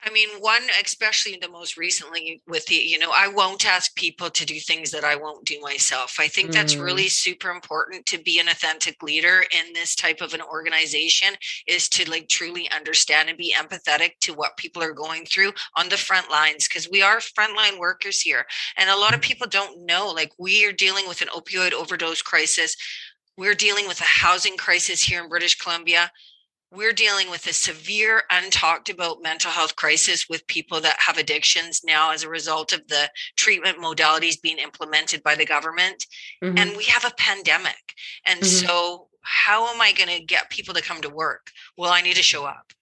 I 0.04 0.10
mean, 0.10 0.28
one, 0.40 0.62
especially 0.84 1.38
the 1.40 1.49
most 1.49 1.76
recently 1.76 2.43
with 2.49 2.66
the, 2.66 2.75
you 2.75 2.99
know, 2.99 3.12
I 3.14 3.28
won't 3.28 3.64
ask 3.64 3.94
people 3.94 4.30
to 4.30 4.44
do 4.44 4.59
things 4.59 4.90
that 4.90 5.04
I 5.04 5.14
won't 5.14 5.44
do 5.44 5.61
myself. 5.61 6.16
I 6.18 6.26
think 6.26 6.50
mm. 6.50 6.54
that's 6.54 6.75
really 6.75 7.06
super 7.06 7.50
important 7.50 8.04
to 8.06 8.18
be 8.18 8.40
an 8.40 8.49
authentic 8.49 9.00
leader 9.00 9.44
in 9.52 9.73
this 9.73 9.94
type 9.94 10.21
of 10.21 10.35
an 10.35 10.42
organization 10.42 11.35
is 11.68 11.88
to 11.90 12.11
like 12.11 12.28
truly 12.28 12.68
understand 12.73 13.28
and 13.28 13.38
be 13.38 13.54
empathetic 13.56 14.18
to 14.23 14.35
what 14.35 14.56
people 14.56 14.82
are 14.82 14.92
going 14.92 15.25
through 15.25 15.52
on 15.76 15.88
the 15.88 15.97
front 15.97 16.28
lines 16.30 16.66
because 16.66 16.90
we 16.90 17.00
are 17.00 17.18
frontline 17.18 17.78
workers 17.78 18.21
here. 18.21 18.44
And 18.76 18.90
a 18.90 18.97
lot 18.97 19.14
of 19.14 19.21
mm. 19.21 19.25
people 19.25 19.47
don't 19.47 19.87
know, 19.87 20.09
like, 20.09 20.32
we 20.37 20.66
are 20.66 20.73
dealing 20.73 21.06
with 21.06 21.23
an 21.23 21.28
opioid 21.28 21.73
overdose 21.73 22.23
crisis. 22.23 22.76
We're 23.38 23.54
dealing 23.54 23.87
with 23.87 24.00
a 24.00 24.04
housing 24.04 24.56
crisis 24.56 25.00
here 25.00 25.23
in 25.23 25.28
British 25.28 25.56
Columbia 25.59 26.11
we're 26.73 26.93
dealing 26.93 27.31
with 27.31 27.47
a 27.47 27.52
severe 27.52 28.23
untalked 28.33 28.93
about 28.93 29.23
mental 29.23 29.50
health 29.50 29.76
crisis 29.76 30.26
with 30.29 30.47
people 30.47 30.81
that 30.81 30.97
have 30.99 31.19
addictions 31.19 31.83
now 31.85 32.12
as 32.12 32.23
a 32.23 32.29
result 32.29 32.73
of 32.73 32.87
the 32.88 33.11
treatment 33.37 33.76
modalities 33.79 34.41
being 34.41 34.59
implemented 34.59 35.23
by 35.23 35.35
the 35.35 35.45
government 35.45 36.07
mm-hmm. 36.43 36.57
and 36.57 36.76
we 36.76 36.85
have 36.85 37.05
a 37.05 37.14
pandemic 37.17 37.95
and 38.26 38.41
mm-hmm. 38.41 38.67
so 38.67 39.09
how 39.21 39.67
am 39.69 39.81
i 39.81 39.93
going 39.93 40.09
to 40.09 40.25
get 40.25 40.50
people 40.50 40.75
to 40.75 40.83
come 40.83 41.00
to 41.00 41.11
work 41.11 41.50
well 41.76 41.93
i 41.93 42.00
need 42.00 42.17
to 42.17 42.23
show 42.23 42.45
up 42.45 42.73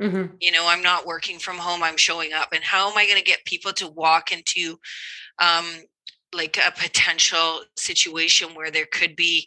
mm-hmm. 0.00 0.32
you 0.40 0.52
know 0.52 0.66
i'm 0.68 0.82
not 0.82 1.04
working 1.04 1.38
from 1.38 1.58
home 1.58 1.82
i'm 1.82 1.96
showing 1.96 2.32
up 2.32 2.48
and 2.54 2.62
how 2.62 2.88
am 2.90 2.96
i 2.96 3.04
going 3.04 3.18
to 3.18 3.24
get 3.24 3.44
people 3.44 3.72
to 3.72 3.88
walk 3.88 4.32
into 4.32 4.78
um, 5.38 5.66
like 6.32 6.56
a 6.58 6.70
potential 6.70 7.60
situation 7.76 8.50
where 8.54 8.70
there 8.70 8.86
could 8.86 9.16
be 9.16 9.46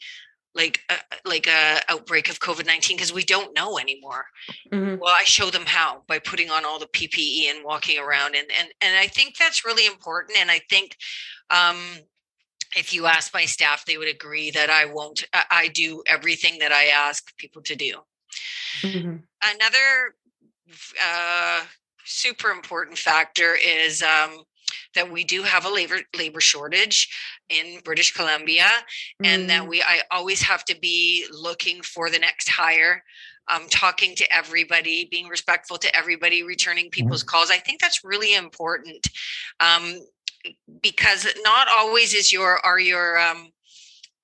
like 0.56 0.82
a, 0.90 0.94
uh, 0.94 1.18
like 1.26 1.48
a 1.48 1.80
outbreak 1.90 2.30
of 2.30 2.40
covid-19 2.40 2.90
because 2.90 3.14
we 3.14 3.24
don't 3.24 3.56
know 3.56 3.78
anymore 3.80 4.26
mm-hmm. 4.72 5.00
well 5.00 5.16
i 5.18 5.24
show 5.24 5.50
them 5.50 5.64
how 5.66 6.04
by 6.08 6.20
putting 6.20 6.50
on 6.50 6.66
all 6.66 6.80
the 6.80 6.88
ppe 6.88 7.50
and 7.50 7.64
walking 7.64 8.00
around 8.00 8.36
and 8.36 8.48
and 8.60 8.70
and 8.82 8.98
i 8.98 9.08
think 9.08 9.38
that's 9.38 9.66
really 9.66 9.86
important 9.86 10.38
and 10.38 10.52
i 10.52 10.60
think 10.70 10.98
um 11.50 11.78
if 12.76 12.94
you 12.94 13.06
ask 13.06 13.34
my 13.34 13.46
staff 13.46 13.86
they 13.86 13.98
would 13.98 14.10
agree 14.10 14.52
that 14.52 14.70
i 14.70 14.86
won't 14.86 15.24
i 15.52 15.68
do 15.70 16.04
everything 16.08 16.60
that 16.60 16.72
i 16.72 16.86
ask 16.86 17.36
people 17.38 17.62
to 17.62 17.76
do 17.76 17.96
mm-hmm. 18.82 19.16
another 19.44 20.16
uh 21.04 21.64
super 22.06 22.50
important 22.50 22.98
factor 22.98 23.56
is 23.56 24.02
um 24.02 24.44
that 24.96 25.12
we 25.12 25.24
do 25.24 25.44
have 25.44 25.66
a 25.66 25.70
labor 25.70 26.00
labor 26.18 26.42
shortage 26.42 27.10
in 27.50 27.80
British 27.84 28.14
Columbia, 28.14 28.68
mm. 29.22 29.28
and 29.28 29.50
that 29.50 29.64
mm. 29.64 29.70
we 29.70 29.82
I 29.82 30.02
always 30.12 30.42
have 30.42 30.66
to 30.66 30.80
be 30.80 31.26
looking 31.32 31.82
for 31.82 32.10
the 32.10 32.20
next 32.20 32.50
hire. 32.50 33.04
um, 33.48 33.68
talking 33.70 34.16
to 34.16 34.34
everybody, 34.34 35.08
being 35.12 35.28
respectful 35.28 35.78
to 35.78 35.96
everybody, 35.96 36.44
returning 36.44 36.90
people's 36.90 37.24
mm-hmm. 37.24 37.30
calls. 37.30 37.52
I 37.52 37.58
think 37.58 37.82
that's 37.82 38.04
really 38.04 38.36
important 38.36 39.08
um, 39.60 40.00
because 40.82 41.28
not 41.44 41.68
always 41.70 42.14
is 42.14 42.32
your 42.32 42.60
are 42.66 42.80
your 42.80 43.20
um, 43.20 43.50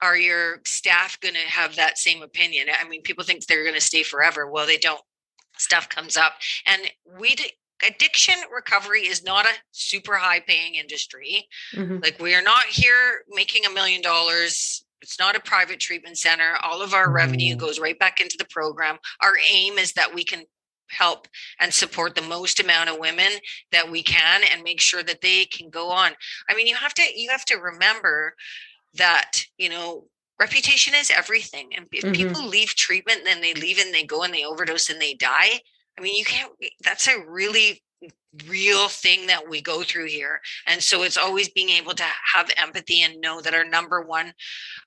are 0.02 0.18
your 0.18 0.62
staff 0.66 1.20
going 1.20 1.36
to 1.36 1.42
have 1.42 1.76
that 1.76 1.98
same 1.98 2.22
opinion? 2.22 2.68
I 2.80 2.88
mean, 2.88 3.02
people 3.02 3.24
think 3.24 3.46
they're 3.46 3.64
going 3.64 3.76
to 3.76 3.82
stay 3.82 4.04
forever. 4.04 4.50
Well, 4.50 4.66
they 4.66 4.78
don't. 4.78 5.02
Stuff 5.58 5.90
comes 5.90 6.16
up, 6.16 6.36
and 6.66 6.84
we 7.20 7.36
addiction 7.88 8.36
recovery 8.54 9.02
is 9.02 9.24
not 9.24 9.46
a 9.46 9.54
super 9.72 10.16
high 10.16 10.40
paying 10.40 10.76
industry. 10.76 11.48
Mm-hmm. 11.74 12.00
Like 12.04 12.20
we 12.20 12.36
are 12.36 12.42
not 12.42 12.66
here 12.66 13.24
making 13.30 13.66
a 13.66 13.72
million 13.72 14.02
dollars 14.02 14.84
it's 15.02 15.20
not 15.20 15.36
a 15.36 15.40
private 15.40 15.80
treatment 15.80 16.18
center. 16.18 16.56
All 16.64 16.82
of 16.82 16.94
our 16.94 17.06
mm-hmm. 17.06 17.16
revenue 17.16 17.56
goes 17.56 17.80
right 17.80 17.98
back 17.98 18.20
into 18.20 18.36
the 18.38 18.46
program. 18.46 18.98
Our 19.22 19.34
aim 19.50 19.78
is 19.78 19.94
that 19.94 20.14
we 20.14 20.24
can 20.24 20.44
help 20.90 21.28
and 21.60 21.74
support 21.74 22.16
the 22.16 22.22
most 22.22 22.60
amount 22.60 22.90
of 22.90 23.00
women 23.00 23.32
that 23.72 23.90
we 23.90 24.02
can 24.02 24.42
and 24.52 24.64
make 24.64 24.82
sure 24.82 25.04
that 25.04 25.22
they 25.22 25.46
can 25.46 25.70
go 25.70 25.90
on. 25.90 26.12
I 26.50 26.56
mean, 26.56 26.68
you 26.68 26.76
have 26.76 26.94
to 26.96 27.04
you 27.16 27.30
have 27.30 27.46
to 27.46 27.58
remember 27.58 28.34
that, 28.96 29.44
you 29.58 29.70
know, 29.70 30.06
reputation 30.40 30.94
is 30.96 31.12
everything. 31.12 31.70
And 31.76 31.86
if 31.92 32.04
mm-hmm. 32.04 32.14
people 32.14 32.46
leave 32.46 32.70
treatment, 32.70 33.22
then 33.24 33.42
they 33.42 33.54
leave 33.54 33.78
and 33.78 33.94
they 33.94 34.04
go 34.04 34.24
and 34.24 34.34
they 34.34 34.46
overdose 34.46 34.90
and 34.90 35.00
they 35.00 35.14
die. 35.14 35.60
I 36.00 36.02
mean, 36.02 36.16
you 36.16 36.24
can't 36.24 36.52
that's 36.82 37.08
a 37.08 37.26
really 37.28 37.84
real 38.48 38.88
thing 38.88 39.28
that 39.28 39.50
we 39.50 39.60
go 39.60 39.82
through 39.82 40.06
here 40.06 40.40
and 40.68 40.82
so 40.82 41.02
it's 41.02 41.18
always 41.18 41.50
being 41.50 41.70
able 41.70 41.94
to 41.94 42.04
have 42.34 42.50
empathy 42.58 43.02
and 43.02 43.20
know 43.20 43.42
that 43.42 43.56
our 43.56 43.66
number 43.66 44.04
one 44.04 44.32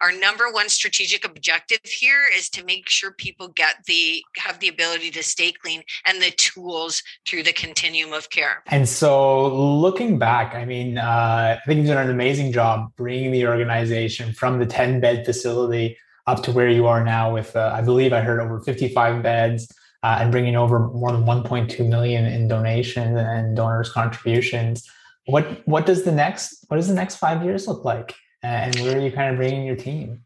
our 0.01 0.13
number 0.13 0.45
one 0.53 0.69
strategic 0.69 1.27
objective 1.27 1.81
here 1.85 2.23
is 2.35 2.49
to 2.49 2.65
make 2.65 2.89
sure 2.89 3.11
people 3.19 3.49
get 3.49 3.75
the 3.87 4.23
have 4.39 4.61
the 4.61 4.69
ability 4.69 5.11
to 5.11 5.25
stay 5.25 5.51
clean 5.51 5.83
and 6.07 6.23
the 6.23 6.31
tools 6.31 7.03
through 7.29 7.43
the 7.43 7.53
continuum 7.53 8.13
of 8.13 8.31
care. 8.31 8.63
And 8.69 8.89
so 8.89 9.53
looking 9.55 10.19
back 10.19 10.55
i 10.55 10.65
mean 10.65 10.97
uh, 10.97 11.59
i 11.61 11.67
think 11.67 11.79
you've 11.79 11.89
done 11.89 12.07
an 12.07 12.11
amazing 12.11 12.53
job 12.53 12.93
bringing 12.97 13.33
the 13.33 13.47
organization 13.47 14.33
from 14.33 14.61
the 14.61 14.67
10 14.67 15.01
bed 15.01 15.27
facility 15.27 15.99
up 16.29 16.45
to 16.45 16.53
where 16.53 16.69
you 16.69 16.87
are 16.87 17.05
now 17.05 17.35
with 17.35 17.55
uh, 17.57 17.73
i 17.75 17.83
believe 17.83 18.13
i 18.13 18.21
heard 18.21 18.41
over 18.41 18.61
55 18.61 19.23
beds 19.23 19.69
uh, 20.03 20.19
and 20.21 20.33
bringing 20.33 20.57
over 20.57 20.89
more 20.89 21.13
than 21.13 21.25
1.2 21.25 21.89
million 21.89 22.25
in 22.25 22.49
donations 22.49 23.17
and 23.17 23.57
donors 23.57 23.91
contributions. 23.91 24.89
What 25.27 25.67
what 25.67 25.87
does 25.87 26.03
the 26.03 26.13
next 26.13 26.65
what 26.69 26.77
does 26.77 26.89
the 26.89 26.95
next 26.95 27.17
five 27.17 27.45
years 27.45 27.69
look 27.69 27.85
like? 27.85 28.15
And 28.43 28.75
where 28.81 28.97
are 28.97 29.01
you 29.01 29.13
kind 29.13 29.31
of 29.31 29.37
bringing 29.37 29.65
your 29.65 29.77
team 29.77 30.25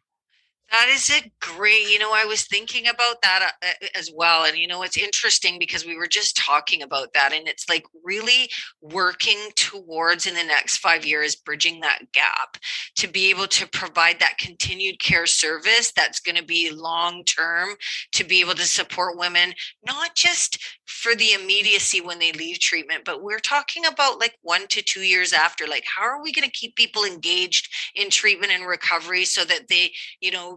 that 0.70 0.88
is 0.88 1.10
a 1.10 1.30
great, 1.40 1.88
you 1.90 1.98
know, 1.98 2.12
I 2.12 2.24
was 2.24 2.46
thinking 2.46 2.88
about 2.88 3.22
that 3.22 3.52
uh, 3.62 3.86
as 3.94 4.10
well. 4.14 4.44
And, 4.44 4.56
you 4.56 4.66
know, 4.66 4.82
it's 4.82 4.96
interesting 4.98 5.58
because 5.58 5.86
we 5.86 5.96
were 5.96 6.08
just 6.08 6.36
talking 6.36 6.82
about 6.82 7.12
that. 7.14 7.32
And 7.32 7.46
it's 7.46 7.68
like 7.68 7.84
really 8.04 8.50
working 8.80 9.38
towards 9.54 10.26
in 10.26 10.34
the 10.34 10.42
next 10.42 10.78
five 10.78 11.06
years, 11.06 11.36
bridging 11.36 11.80
that 11.80 12.00
gap 12.12 12.56
to 12.96 13.06
be 13.06 13.30
able 13.30 13.46
to 13.46 13.68
provide 13.68 14.18
that 14.18 14.38
continued 14.38 14.98
care 14.98 15.26
service 15.26 15.92
that's 15.94 16.20
going 16.20 16.36
to 16.36 16.44
be 16.44 16.70
long 16.72 17.22
term, 17.24 17.70
to 18.12 18.24
be 18.24 18.40
able 18.40 18.54
to 18.54 18.66
support 18.66 19.18
women, 19.18 19.52
not 19.86 20.16
just 20.16 20.58
for 20.86 21.14
the 21.14 21.32
immediacy 21.32 22.00
when 22.00 22.18
they 22.18 22.32
leave 22.32 22.58
treatment, 22.58 23.04
but 23.04 23.22
we're 23.22 23.38
talking 23.38 23.86
about 23.86 24.18
like 24.18 24.34
one 24.42 24.66
to 24.68 24.82
two 24.82 25.02
years 25.02 25.32
after. 25.32 25.66
Like, 25.66 25.84
how 25.96 26.04
are 26.04 26.22
we 26.22 26.32
going 26.32 26.48
to 26.48 26.50
keep 26.50 26.74
people 26.76 27.04
engaged 27.04 27.68
in 27.94 28.10
treatment 28.10 28.52
and 28.52 28.66
recovery 28.66 29.24
so 29.24 29.44
that 29.44 29.68
they, 29.68 29.92
you 30.20 30.30
know, 30.30 30.55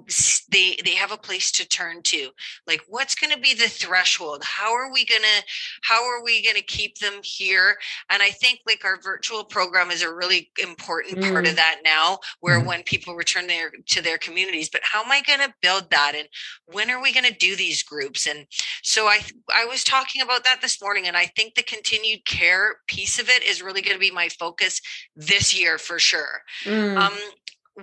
they 0.52 0.78
they 0.84 0.96
have 0.96 1.12
a 1.12 1.18
place 1.18 1.52
to 1.52 1.68
turn 1.68 2.02
to 2.04 2.30
like 2.68 2.82
what's 2.88 3.16
going 3.16 3.34
to 3.34 3.40
be 3.40 3.54
the 3.54 3.68
threshold 3.68 4.44
how 4.44 4.74
are 4.74 4.92
we 4.92 5.06
going 5.06 5.22
to 5.22 5.44
how 5.84 6.04
are 6.04 6.24
we 6.24 6.44
going 6.44 6.56
to 6.56 6.62
keep 6.62 6.98
them 6.98 7.14
here 7.24 7.78
and 8.10 8.22
i 8.22 8.30
think 8.30 8.60
like 8.68 8.84
our 8.84 9.00
virtual 9.02 9.44
program 9.44 9.92
is 9.92 10.02
a 10.02 10.14
really 10.14 10.52
important 10.62 11.18
mm. 11.18 11.32
part 11.32 11.46
of 11.46 11.54
mm. 11.54 11.58
that 11.58 11.80
now 11.84 12.18
where 12.40 12.60
mm. 12.60 12.66
when 12.66 12.84
people 12.84 13.16
return 13.16 13.48
their 13.48 13.72
to 13.88 14.02
their 14.02 14.18
communities 14.18 14.70
but 14.70 14.82
how 14.84 15.04
am 15.04 15.12
i 15.12 15.22
going 15.22 15.40
to 15.40 15.54
build 15.62 15.90
that 15.92 16.14
and 16.16 16.28
when 16.66 16.90
are 16.90 17.02
we 17.02 17.14
going 17.14 17.26
to 17.26 17.34
do 17.34 17.56
these 17.56 17.84
groups 17.84 18.28
and 18.28 18.46
so 18.84 19.06
i 19.06 19.20
i 19.54 19.66
was 19.66 19.84
talking 19.84 20.22
about 20.22 20.44
that 20.44 20.62
this 20.62 20.82
morning 20.82 21.08
and 21.08 21.18
i 21.18 21.26
think 21.36 21.56
the 21.56 21.64
continued 21.64 22.24
care 22.26 22.78
piece 22.88 23.20
of 23.20 23.30
it 23.30 23.44
is 23.44 23.62
really 23.62 23.82
going 23.82 23.96
to 23.96 24.00
be 24.00 24.12
my 24.12 24.30
focus 24.40 24.82
this 25.16 25.58
year 25.58 25.78
for 25.78 26.00
sure 26.00 26.42
mm. 26.64 26.98
um 26.98 27.14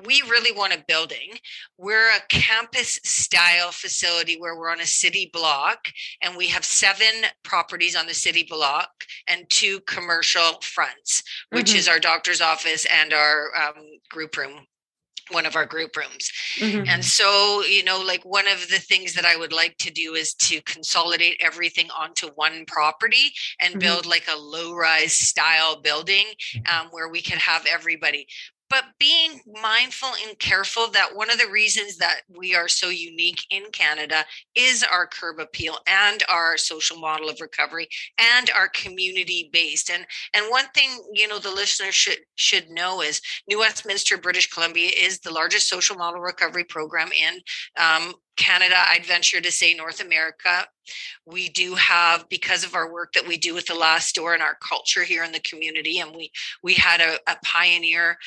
we 0.04 0.22
really 0.22 0.56
want 0.56 0.74
a 0.74 0.84
building. 0.86 1.38
We're 1.78 2.10
a 2.10 2.20
campus 2.28 2.98
style 3.04 3.70
facility 3.70 4.38
where 4.38 4.56
we're 4.56 4.70
on 4.70 4.80
a 4.80 4.86
city 4.86 5.30
block 5.32 5.88
and 6.22 6.36
we 6.36 6.48
have 6.48 6.64
seven 6.64 7.26
properties 7.42 7.96
on 7.96 8.06
the 8.06 8.14
city 8.14 8.46
block 8.48 8.88
and 9.28 9.48
two 9.48 9.80
commercial 9.86 10.60
fronts, 10.62 11.22
which 11.50 11.68
mm-hmm. 11.68 11.78
is 11.78 11.88
our 11.88 12.00
doctor's 12.00 12.40
office 12.40 12.86
and 12.92 13.12
our 13.12 13.50
um, 13.56 13.84
group 14.10 14.36
room 14.36 14.66
one 15.30 15.46
of 15.46 15.56
our 15.56 15.66
group 15.66 15.96
rooms. 15.96 16.30
Mm-hmm. 16.58 16.88
And 16.88 17.04
so, 17.04 17.62
you 17.64 17.82
know, 17.82 18.00
like 18.00 18.24
one 18.24 18.46
of 18.46 18.68
the 18.68 18.78
things 18.78 19.14
that 19.14 19.24
I 19.24 19.36
would 19.36 19.52
like 19.52 19.76
to 19.78 19.90
do 19.90 20.14
is 20.14 20.34
to 20.34 20.60
consolidate 20.62 21.40
everything 21.40 21.88
onto 21.90 22.28
one 22.34 22.64
property 22.66 23.32
and 23.60 23.72
mm-hmm. 23.72 23.80
build 23.80 24.06
like 24.06 24.26
a 24.32 24.38
low 24.38 24.74
rise 24.74 25.14
style 25.14 25.80
building 25.80 26.26
mm-hmm. 26.54 26.86
um, 26.86 26.88
where 26.92 27.08
we 27.08 27.22
could 27.22 27.38
have 27.38 27.66
everybody 27.66 28.26
but 28.68 28.84
being 28.98 29.40
mindful 29.62 30.10
and 30.26 30.38
careful 30.38 30.90
that 30.90 31.14
one 31.14 31.30
of 31.30 31.38
the 31.38 31.48
reasons 31.48 31.96
that 31.98 32.20
we 32.28 32.54
are 32.54 32.68
so 32.68 32.88
unique 32.88 33.44
in 33.50 33.64
Canada 33.72 34.24
is 34.54 34.82
our 34.82 35.06
curb 35.06 35.38
appeal 35.38 35.78
and 35.86 36.22
our 36.28 36.56
social 36.56 36.98
model 36.98 37.28
of 37.28 37.40
recovery 37.40 37.88
and 38.18 38.50
our 38.50 38.68
community 38.68 39.50
based. 39.52 39.90
And 39.90 40.06
and 40.34 40.46
one 40.50 40.66
thing 40.74 40.90
you 41.12 41.28
know 41.28 41.38
the 41.38 41.50
listener 41.50 41.92
should 41.92 42.18
should 42.34 42.68
know 42.70 43.02
is 43.02 43.20
New 43.48 43.60
Westminster 43.60 44.18
British 44.18 44.50
Columbia 44.50 44.90
is 44.96 45.20
the 45.20 45.32
largest 45.32 45.68
social 45.68 45.96
model 45.96 46.20
recovery 46.20 46.64
program 46.64 47.10
in 47.12 47.40
um, 47.82 48.14
Canada, 48.36 48.76
I'd 48.76 49.06
venture 49.06 49.40
to 49.40 49.52
say 49.52 49.74
North 49.74 50.00
America. 50.00 50.66
We 51.26 51.48
do 51.48 51.74
have, 51.74 52.28
because 52.28 52.64
of 52.64 52.74
our 52.74 52.92
work 52.92 53.12
that 53.14 53.26
we 53.26 53.36
do 53.36 53.54
with 53.54 53.66
the 53.66 53.74
last 53.74 54.14
door 54.14 54.34
and 54.34 54.42
our 54.42 54.56
culture 54.56 55.04
here 55.04 55.24
in 55.24 55.32
the 55.32 55.40
community, 55.40 55.98
and 55.98 56.14
we 56.14 56.30
we 56.62 56.74
had 56.74 57.00
a, 57.00 57.18
a 57.26 57.36
pioneer 57.44 58.18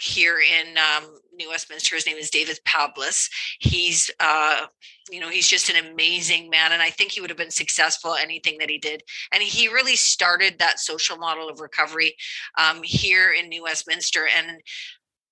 here 0.00 0.38
in 0.40 0.76
um, 0.76 1.18
New 1.34 1.50
Westminster. 1.50 1.94
His 1.94 2.06
name 2.06 2.16
is 2.16 2.30
David 2.30 2.58
Pablis. 2.66 3.28
He's, 3.60 4.10
uh, 4.18 4.66
you 5.10 5.20
know, 5.20 5.28
he's 5.28 5.48
just 5.48 5.70
an 5.70 5.86
amazing 5.86 6.50
man, 6.50 6.72
and 6.72 6.82
I 6.82 6.90
think 6.90 7.12
he 7.12 7.20
would 7.20 7.30
have 7.30 7.36
been 7.38 7.50
successful 7.50 8.14
anything 8.14 8.58
that 8.58 8.70
he 8.70 8.78
did. 8.78 9.02
And 9.32 9.42
he 9.42 9.68
really 9.68 9.96
started 9.96 10.58
that 10.58 10.80
social 10.80 11.16
model 11.16 11.48
of 11.48 11.60
recovery 11.60 12.16
um, 12.58 12.82
here 12.82 13.30
in 13.30 13.48
New 13.48 13.64
Westminster. 13.64 14.26
And 14.36 14.60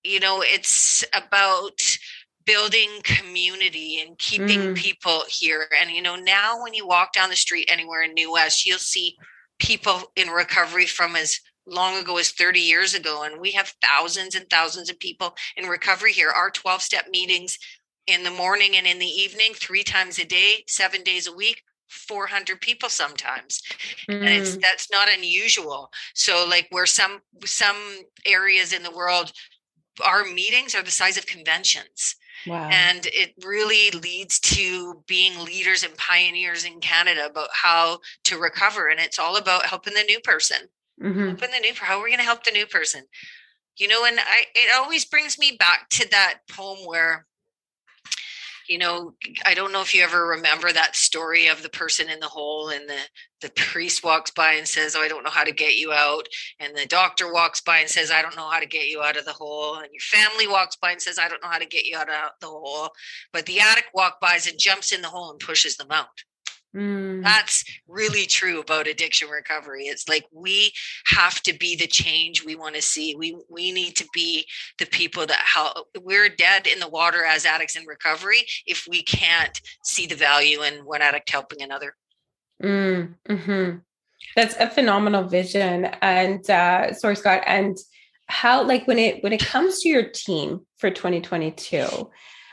you 0.03 0.21
know, 0.21 0.43
it's 0.43 1.05
about 1.13 1.81
building 2.47 2.89
community 3.05 4.01
and 4.01 4.19
keeping 4.19 4.61
mm. 4.61 4.77
people 4.77 5.23
here. 5.29 5.67
And 5.81 5.91
you 5.91 6.03
know, 6.03 6.17
now 6.17 6.63
when 6.63 6.75
you 6.75 6.87
walk 6.87 7.13
down 7.13 7.31
the 7.31 7.37
street 7.37 7.69
anywhere 7.71 8.03
in 8.03 8.15
New 8.15 8.33
West, 8.33 8.67
you'll 8.67 8.79
see 8.79 9.17
people 9.59 10.11
in 10.17 10.29
recovery 10.29 10.87
from 10.87 11.17
as 11.17 11.39
long 11.67 12.01
ago 12.01 12.17
as 12.19 12.31
30 12.33 12.61
years 12.61 12.95
ago. 12.95 13.23
And 13.23 13.41
we 13.41 13.53
have 13.53 13.75
thousands 13.83 14.35
and 14.35 14.49
thousands 14.51 14.91
of 14.91 14.99
people 14.99 15.37
in 15.57 15.69
recovery 15.69 16.13
here. 16.13 16.31
Our 16.31 16.51
12 16.51 16.83
step 16.83 17.07
meetings 17.11 17.59
in 18.07 18.25
the 18.25 18.31
morning 18.31 18.77
and 18.77 18.87
in 18.87 18.99
the 18.99 19.07
evening, 19.07 19.53
three 19.55 19.85
times 19.85 20.19
a 20.19 20.25
day, 20.25 20.65
seven 20.67 21.03
days 21.03 21.27
a 21.27 21.33
week. 21.33 21.63
400 21.91 22.61
people 22.61 22.89
sometimes 22.89 23.61
mm. 24.09 24.15
and 24.15 24.29
it's 24.29 24.55
mm. 24.55 24.61
that's 24.61 24.93
not 24.93 25.13
unusual 25.13 25.91
so 26.15 26.47
like 26.49 26.69
where 26.71 26.87
some 26.87 27.19
some 27.45 27.77
areas 28.25 28.73
in 28.73 28.85
the 28.85 28.93
world 28.93 29.33
our 30.03 30.25
meetings 30.25 30.75
are 30.75 30.83
the 30.83 30.91
size 30.91 31.17
of 31.17 31.27
conventions 31.27 32.17
Wow. 32.47 32.69
And 32.71 33.07
it 33.07 33.35
really 33.45 33.91
leads 33.91 34.39
to 34.41 35.03
being 35.07 35.45
leaders 35.45 35.85
and 35.85 35.97
pioneers 35.97 36.65
in 36.65 36.81
Canada 36.81 37.27
about 37.27 37.49
how 37.53 38.01
to 38.25 38.39
recover. 38.39 38.89
And 38.89 39.01
it's 39.01 39.19
all 39.19 39.37
about 39.37 39.67
helping 39.67 39.95
the 39.95 40.05
new 40.05 40.21
person. 40.21 40.69
Mm-hmm. 41.03 41.29
Helping 41.29 41.51
the 41.51 41.61
new 41.61 41.75
how 41.75 41.99
are 41.99 42.05
we 42.05 42.11
going 42.11 42.19
to 42.19 42.25
help 42.25 42.45
the 42.45 42.51
new 42.51 42.67
person? 42.67 43.05
You 43.77 43.89
know, 43.89 44.05
and 44.05 44.19
I 44.19 44.45
it 44.55 44.75
always 44.75 45.05
brings 45.05 45.39
me 45.39 45.57
back 45.59 45.89
to 45.91 46.09
that 46.11 46.41
poem 46.51 46.81
where 46.85 47.27
you 48.71 48.79
know 48.79 49.13
i 49.45 49.53
don't 49.53 49.73
know 49.73 49.83
if 49.83 49.95
you 49.95 50.03
ever 50.03 50.29
remember 50.29 50.73
that 50.73 50.95
story 50.95 51.49
of 51.49 51.63
the 51.63 51.69
person 51.69 52.09
in 52.09 52.21
the 52.21 52.27
hole 52.27 52.69
and 52.69 52.89
the 52.89 53.01
the 53.41 53.51
priest 53.51 54.05
walks 54.05 54.31
by 54.31 54.53
and 54.53 54.69
says 54.69 54.95
oh 54.97 55.03
i 55.03 55.09
don't 55.09 55.25
know 55.25 55.31
how 55.31 55.45
to 55.45 55.53
get 55.53 55.75
you 55.75 55.93
out. 55.93 56.27
And 56.59 56.77
the 56.77 56.87
doctor 56.87 57.33
walks 57.33 57.61
by 57.61 57.79
and 57.79 57.89
says 57.89 58.11
i 58.11 58.23
don't 58.23 58.37
know 58.37 58.49
how 58.49 58.61
to 58.61 58.67
get 58.67 58.87
you 58.87 59.03
out 59.03 59.17
of 59.17 59.25
the 59.25 59.33
hole. 59.33 59.77
And 59.77 59.89
your 59.93 60.01
family 60.01 60.47
walks 60.47 60.77
by 60.77 60.93
and 60.93 61.03
says 61.03 61.19
i 61.19 61.29
don't 61.29 61.43
know 61.43 61.49
how 61.49 61.59
to 61.59 61.67
get 61.67 61.85
you 61.85 61.97
out 61.97 62.09
of 62.11 62.33
the 62.41 62.47
hole. 62.47 62.91
But 63.33 63.47
the 63.47 63.61
addict 63.61 63.89
walks 63.95 64.19
by 64.21 64.39
and 64.47 64.59
jumps 64.59 64.93
in 64.93 65.03
the 65.03 65.09
hole 65.09 65.31
and 65.31 65.41
pushes 65.41 65.77
them 65.77 65.91
out 65.91 66.25
Mm. 66.75 67.25
That's 67.25 67.65
really 67.89 68.27
true 68.27 68.61
about 68.61 68.87
addiction 68.87 69.29
recovery. 69.29 69.85
It's 69.85 70.09
like 70.09 70.27
we 70.33 70.73
have 71.07 71.41
to 71.43 71.53
be 71.53 71.75
the 71.75 71.89
change 71.89 72.45
we 72.45 72.55
want 72.55 72.77
to 72.77 72.83
see. 72.83 73.17
We 73.17 73.37
we 73.49 73.73
need 73.73 73.97
to 73.97 74.07
be 74.15 74.47
the 74.79 74.87
people 74.87 75.27
that 75.27 75.39
help. 75.39 75.89
We're 76.01 76.29
dead 76.29 76.69
in 76.69 76.79
the 76.79 76.89
water 76.89 77.25
as 77.25 77.45
addicts 77.45 77.77
in 77.77 77.87
recovery 77.87 78.47
if 78.67 78.87
we 78.89 79.03
can't 79.03 79.61
see 79.83 80.07
the 80.07 80.15
value 80.15 80.63
in 80.63 80.85
one 80.85 81.03
addict 81.03 81.31
helping 81.31 81.61
another. 81.61 81.97
Mm, 82.63 83.15
hmm 83.27 83.71
That's 84.37 84.55
a 84.57 84.71
phenomenal 84.71 85.25
vision. 85.25 85.87
And 86.03 86.49
uh, 86.49 86.93
sorry, 86.93 87.17
Scott. 87.17 87.43
And 87.47 87.77
how, 88.29 88.63
like, 88.63 88.87
when 88.87 88.99
it 88.99 89.25
when 89.25 89.33
it 89.33 89.45
comes 89.45 89.81
to 89.81 89.89
your 89.89 90.09
team 90.09 90.61
for 90.79 90.91
2022 90.91 92.11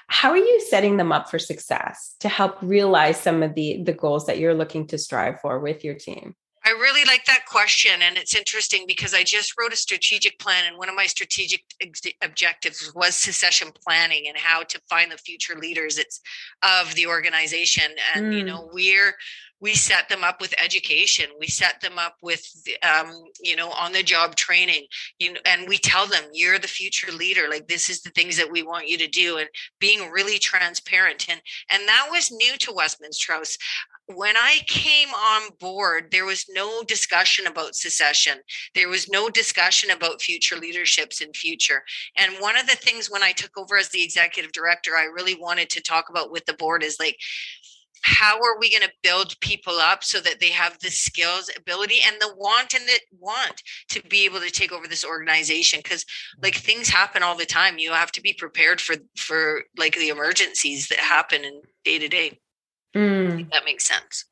how 0.07 0.31
are 0.31 0.37
you 0.37 0.61
setting 0.69 0.97
them 0.97 1.11
up 1.11 1.29
for 1.29 1.37
success 1.37 2.15
to 2.19 2.29
help 2.29 2.57
realize 2.61 3.19
some 3.19 3.43
of 3.43 3.53
the 3.55 3.83
the 3.83 3.93
goals 3.93 4.25
that 4.25 4.39
you're 4.39 4.53
looking 4.53 4.87
to 4.87 4.97
strive 4.97 5.39
for 5.41 5.59
with 5.59 5.83
your 5.83 5.95
team 5.95 6.35
I 6.67 6.71
really 6.71 7.05
like 7.05 7.23
that 7.25 7.45
question. 7.45 8.01
And 8.01 8.17
it's 8.17 8.35
interesting 8.35 8.83
because 8.85 9.13
I 9.13 9.23
just 9.23 9.53
wrote 9.57 9.71
a 9.71 9.77
strategic 9.77 10.37
plan, 10.37 10.65
and 10.67 10.77
one 10.77 10.89
of 10.89 10.95
my 10.95 11.05
strategic 11.05 11.63
ex- 11.81 12.01
objectives 12.21 12.91
was 12.93 13.15
succession 13.15 13.69
planning 13.85 14.25
and 14.27 14.37
how 14.37 14.63
to 14.63 14.81
find 14.89 15.09
the 15.09 15.17
future 15.17 15.55
leaders 15.55 15.97
it's 15.97 16.19
of 16.63 16.93
the 16.95 17.07
organization. 17.07 17.85
And, 18.13 18.25
mm. 18.25 18.37
you 18.37 18.43
know, 18.43 18.69
we're 18.73 19.15
we 19.59 19.73
set 19.73 20.07
them 20.07 20.23
up 20.23 20.39
with 20.39 20.53
education 20.63 21.25
we 21.39 21.47
set 21.47 21.81
them 21.81 21.97
up 21.97 22.15
with 22.21 22.45
um, 22.83 23.11
you 23.41 23.55
know 23.55 23.71
on 23.71 23.91
the 23.91 24.03
job 24.03 24.35
training 24.35 24.85
you 25.17 25.33
know 25.33 25.39
and 25.45 25.67
we 25.67 25.79
tell 25.79 26.05
them 26.05 26.23
you're 26.31 26.59
the 26.59 26.67
future 26.67 27.11
leader 27.11 27.47
like 27.49 27.67
this 27.67 27.89
is 27.89 28.01
the 28.01 28.11
things 28.11 28.37
that 28.37 28.51
we 28.51 28.61
want 28.61 28.87
you 28.87 28.99
to 28.99 29.07
do 29.07 29.37
and 29.37 29.49
being 29.79 30.11
really 30.11 30.37
transparent 30.37 31.25
and 31.27 31.41
and 31.71 31.87
that 31.87 32.07
was 32.11 32.31
new 32.31 32.55
to 32.57 32.71
westminster 32.71 33.33
house 33.33 33.57
when 34.07 34.37
I 34.37 34.59
came 34.67 35.09
on 35.09 35.49
board, 35.59 36.09
there 36.11 36.25
was 36.25 36.45
no 36.49 36.81
discussion 36.83 37.45
about 37.45 37.75
secession. 37.75 38.39
There 38.73 38.87
was 38.87 39.09
no 39.09 39.29
discussion 39.29 39.91
about 39.91 40.21
future 40.21 40.55
leaderships 40.55 41.19
in 41.19 41.33
future. 41.33 41.83
And 42.17 42.35
one 42.39 42.57
of 42.57 42.67
the 42.67 42.75
things 42.75 43.11
when 43.11 43.21
I 43.23 43.33
took 43.33 43.57
over 43.57 43.75
as 43.75 43.89
the 43.89 44.03
executive 44.03 44.53
director, 44.53 44.95
I 44.95 45.03
really 45.03 45.35
wanted 45.35 45.69
to 45.71 45.81
talk 45.81 46.09
about 46.09 46.31
with 46.31 46.45
the 46.45 46.53
board 46.53 46.83
is 46.83 46.97
like, 46.99 47.17
how 48.03 48.35
are 48.35 48.57
we 48.57 48.71
going 48.71 48.83
to 48.83 48.93
build 49.03 49.37
people 49.41 49.73
up 49.73 50.03
so 50.03 50.21
that 50.21 50.39
they 50.39 50.51
have 50.51 50.77
the 50.79 50.89
skills 50.89 51.49
ability 51.57 51.97
and 52.05 52.15
the 52.21 52.33
want 52.37 52.73
and 52.73 52.87
the 52.87 52.99
want 53.19 53.61
to 53.89 54.01
be 54.03 54.23
able 54.23 54.39
to 54.39 54.51
take 54.51 54.71
over 54.71 54.87
this 54.87 55.03
organization 55.03 55.79
because 55.83 56.05
like 56.41 56.53
mm-hmm. 56.53 56.65
things 56.65 56.89
happen 56.89 57.23
all 57.23 57.35
the 57.35 57.45
time 57.45 57.79
you 57.79 57.91
have 57.91 58.11
to 58.11 58.21
be 58.21 58.33
prepared 58.33 58.79
for 58.79 58.95
for 59.17 59.63
like 59.77 59.95
the 59.95 60.09
emergencies 60.09 60.87
that 60.87 60.99
happen 60.99 61.43
in 61.43 61.59
day 61.83 61.97
to 61.97 62.07
day 62.07 62.39
that 62.93 63.65
makes 63.65 63.85
sense. 63.85 64.25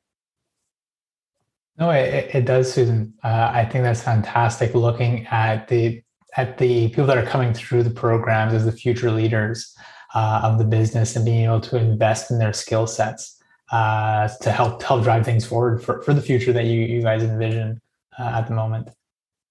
No 1.78 1.90
it, 1.90 2.34
it 2.34 2.44
does 2.46 2.72
susan. 2.72 3.14
Uh, 3.22 3.50
i 3.52 3.64
think 3.64 3.84
that's 3.84 4.02
fantastic. 4.02 4.74
Looking 4.74 5.26
at 5.26 5.68
the 5.68 6.02
at 6.36 6.58
the 6.58 6.88
people 6.88 7.06
that 7.06 7.18
are 7.18 7.26
coming 7.26 7.54
through 7.54 7.82
the 7.82 7.90
programs 7.90 8.52
as 8.52 8.64
the 8.64 8.72
future 8.72 9.10
leaders 9.10 9.74
uh, 10.14 10.40
of 10.44 10.58
the 10.58 10.64
business 10.64 11.16
and 11.16 11.24
being 11.24 11.44
able 11.44 11.60
to 11.60 11.76
invest 11.76 12.30
in 12.30 12.38
their 12.38 12.52
skill 12.52 12.86
sets 12.86 13.42
uh, 13.72 14.28
to 14.40 14.50
help 14.50 14.82
help 14.82 15.02
drive 15.02 15.24
things 15.24 15.44
forward 15.44 15.82
for, 15.82 16.02
for 16.02 16.14
the 16.14 16.22
future 16.22 16.52
that 16.52 16.64
you 16.64 16.80
you 16.80 17.02
guys 17.02 17.22
envision 17.22 17.80
uh, 18.18 18.22
at 18.22 18.46
the 18.46 18.54
moment. 18.54 18.88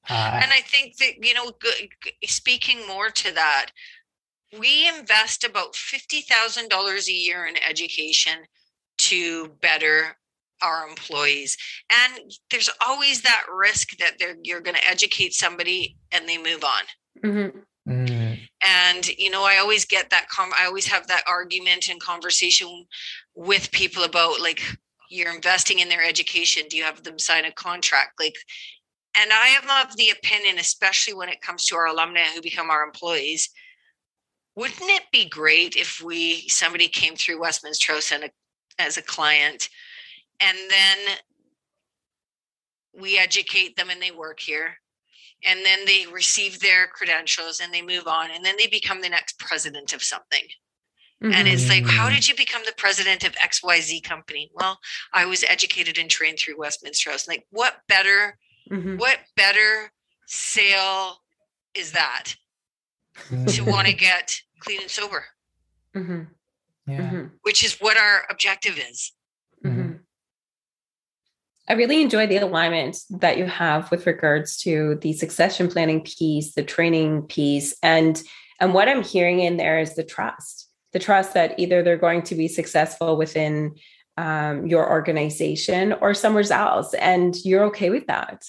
Uh, 0.09 0.39
and 0.43 0.51
I 0.51 0.61
think 0.61 0.97
that 0.97 1.23
you 1.23 1.33
know, 1.33 1.51
speaking 2.25 2.87
more 2.87 3.09
to 3.09 3.33
that, 3.33 3.71
we 4.57 4.87
invest 4.87 5.43
about 5.43 5.75
fifty 5.75 6.21
thousand 6.21 6.69
dollars 6.69 7.09
a 7.09 7.13
year 7.13 7.45
in 7.45 7.55
education 7.57 8.45
to 9.09 9.49
better 9.61 10.17
our 10.61 10.87
employees 10.87 11.57
and 11.91 12.31
there's 12.49 12.69
always 12.85 13.21
that 13.21 13.45
risk 13.53 13.97
that 13.97 14.13
they're 14.19 14.37
you're 14.43 14.61
going 14.61 14.75
to 14.75 14.89
educate 14.89 15.33
somebody 15.33 15.97
and 16.11 16.27
they 16.27 16.37
move 16.37 16.63
on 16.63 16.83
mm-hmm. 17.23 17.59
Mm. 17.87 18.39
And 18.65 19.07
you 19.09 19.29
know, 19.29 19.43
I 19.43 19.57
always 19.57 19.85
get 19.85 20.09
that. 20.09 20.27
Com- 20.29 20.53
I 20.57 20.65
always 20.65 20.87
have 20.87 21.07
that 21.07 21.23
argument 21.27 21.89
and 21.89 22.01
conversation 22.01 22.85
with 23.35 23.71
people 23.71 24.03
about 24.03 24.41
like 24.41 24.61
you're 25.09 25.33
investing 25.33 25.79
in 25.79 25.89
their 25.89 26.03
education. 26.03 26.63
Do 26.69 26.77
you 26.77 26.83
have 26.83 27.03
them 27.03 27.19
sign 27.19 27.45
a 27.45 27.51
contract? 27.51 28.19
Like, 28.19 28.35
and 29.17 29.31
I 29.31 29.49
am 29.49 29.87
of 29.87 29.95
the 29.97 30.09
opinion, 30.09 30.57
especially 30.57 31.13
when 31.13 31.29
it 31.29 31.41
comes 31.41 31.65
to 31.65 31.75
our 31.75 31.87
alumni 31.87 32.25
who 32.33 32.41
become 32.41 32.71
our 32.71 32.83
employees, 32.83 33.49
wouldn't 34.55 34.81
it 34.81 35.03
be 35.11 35.29
great 35.29 35.75
if 35.75 36.01
we 36.03 36.47
somebody 36.47 36.87
came 36.87 37.15
through 37.15 37.41
Westminster 37.41 37.93
House 37.93 38.11
and 38.11 38.23
a, 38.25 38.29
as 38.79 38.97
a 38.97 39.01
client, 39.01 39.69
and 40.39 40.57
then 40.69 41.17
we 42.99 43.17
educate 43.17 43.75
them 43.75 43.89
and 43.89 44.01
they 44.01 44.11
work 44.11 44.39
here 44.39 44.75
and 45.43 45.63
then 45.63 45.79
they 45.85 46.05
receive 46.11 46.59
their 46.59 46.87
credentials 46.87 47.59
and 47.59 47.73
they 47.73 47.81
move 47.81 48.07
on 48.07 48.31
and 48.31 48.43
then 48.43 48.55
they 48.57 48.67
become 48.67 49.01
the 49.01 49.09
next 49.09 49.37
president 49.39 49.93
of 49.93 50.03
something 50.03 50.43
mm-hmm. 51.23 51.33
and 51.33 51.47
it's 51.47 51.69
like 51.69 51.85
how 51.85 52.05
mm-hmm. 52.05 52.15
did 52.15 52.27
you 52.27 52.35
become 52.35 52.61
the 52.65 52.73
president 52.77 53.23
of 53.23 53.33
xyz 53.35 54.03
company 54.03 54.49
well 54.53 54.77
i 55.13 55.25
was 55.25 55.43
educated 55.43 55.97
and 55.97 56.09
trained 56.09 56.39
through 56.39 56.57
westminster 56.57 57.11
house 57.11 57.27
like 57.27 57.45
what 57.51 57.75
better 57.87 58.37
mm-hmm. 58.71 58.97
what 58.97 59.19
better 59.35 59.91
sale 60.27 61.17
is 61.75 61.91
that 61.91 62.33
to 63.47 63.61
want 63.63 63.87
to 63.87 63.93
get 64.09 64.35
clean 64.59 64.81
and 64.81 64.91
sober 64.91 65.25
mm-hmm. 65.95 66.23
Yeah. 66.87 66.99
Mm-hmm. 66.99 67.25
which 67.41 67.65
is 67.65 67.77
what 67.81 67.97
our 67.97 68.25
objective 68.29 68.77
is 68.77 69.11
mm-hmm. 69.65 69.93
I 71.67 71.73
really 71.73 72.01
enjoy 72.01 72.27
the 72.27 72.37
alignment 72.37 72.97
that 73.09 73.37
you 73.37 73.45
have 73.45 73.89
with 73.89 74.05
regards 74.05 74.57
to 74.57 74.99
the 75.01 75.13
succession 75.13 75.67
planning 75.67 76.03
piece, 76.03 76.53
the 76.53 76.63
training 76.63 77.23
piece, 77.23 77.75
and 77.81 78.21
and 78.59 78.73
what 78.73 78.87
I'm 78.87 79.03
hearing 79.03 79.39
in 79.39 79.57
there 79.57 79.79
is 79.79 79.95
the 79.95 80.03
trust, 80.03 80.69
the 80.93 80.99
trust 80.99 81.33
that 81.33 81.59
either 81.59 81.81
they're 81.81 81.97
going 81.97 82.21
to 82.23 82.35
be 82.35 82.47
successful 82.47 83.17
within 83.17 83.75
um, 84.17 84.67
your 84.67 84.89
organization 84.89 85.93
or 85.93 86.13
somewhere 86.13 86.49
else, 86.51 86.93
and 86.93 87.35
you're 87.43 87.65
okay 87.65 87.89
with 87.89 88.07
that. 88.07 88.43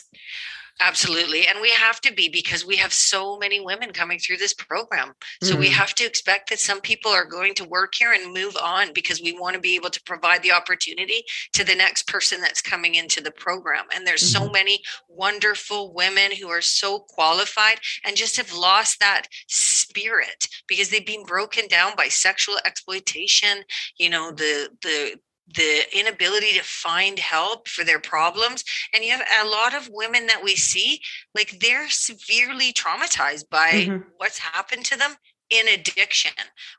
Absolutely. 0.81 1.47
And 1.47 1.59
we 1.63 1.71
have 1.71 2.03
to 2.03 2.13
be 2.13 2.29
because 2.29 2.67
we 2.67 2.77
have 2.77 2.93
so 2.93 3.39
many 3.39 3.61
women 3.61 3.93
coming 3.93 4.19
through 4.19 4.37
this 4.37 4.53
program. 4.53 5.15
So 5.43 5.53
mm-hmm. 5.53 5.61
we 5.61 5.69
have 5.71 5.95
to 5.95 6.05
expect 6.05 6.51
that 6.51 6.59
some 6.59 6.83
people 6.83 7.11
are 7.11 7.25
going 7.25 7.55
to 7.55 7.65
work 7.65 7.95
here 7.95 8.13
and 8.13 8.35
move 8.35 8.57
on 8.63 8.93
because 8.93 9.23
we 9.23 9.33
want 9.33 9.55
to 9.55 9.61
be 9.61 9.75
able 9.75 9.89
to 9.89 10.03
provide 10.03 10.43
the 10.43 10.53
opportunity 10.53 11.25
to 11.55 11.65
the 11.65 11.75
next 11.75 12.07
person 12.07 12.43
that's 12.43 12.61
coming 12.61 12.97
into 12.97 13.23
the 13.23 13.31
program. 13.31 13.87
And 13.95 14.07
there's 14.07 14.31
mm-hmm. 14.31 14.45
so 14.45 14.51
many 14.51 14.83
wonderful 15.09 15.95
women 15.95 16.31
who 16.39 16.49
are 16.49 16.61
so 16.61 16.99
qualified 17.09 17.79
and 18.05 18.15
just 18.15 18.37
have 18.37 18.53
lost 18.53 19.01
that 19.01 19.29
spirit 19.49 20.47
because 20.69 20.91
they've 20.91 21.07
been 21.07 21.25
broken 21.25 21.69
down 21.69 21.93
by 21.97 22.09
sexual 22.09 22.57
exploitation, 22.67 23.65
you 23.99 24.11
know, 24.11 24.31
the 24.31 24.69
the 24.83 25.19
the 25.55 25.83
inability 25.97 26.53
to 26.55 26.63
find 26.63 27.19
help 27.19 27.69
for 27.69 27.85
their 27.85 28.01
problems 28.01 28.65
and 28.93 29.05
you 29.05 29.13
have 29.13 29.25
a 29.45 29.49
lot 29.49 29.75
of 29.75 29.89
women 29.93 30.27
that 30.27 30.43
we 30.43 30.57
see 30.57 31.01
like 31.35 31.59
they're 31.61 31.89
severely 31.89 32.73
traumatized 32.73 33.49
by 33.49 33.71
mm-hmm. 33.71 34.03
what's 34.17 34.39
happened 34.39 34.85
to 34.85 34.99
them 34.99 35.15
in 35.51 35.69
addiction 35.69 36.33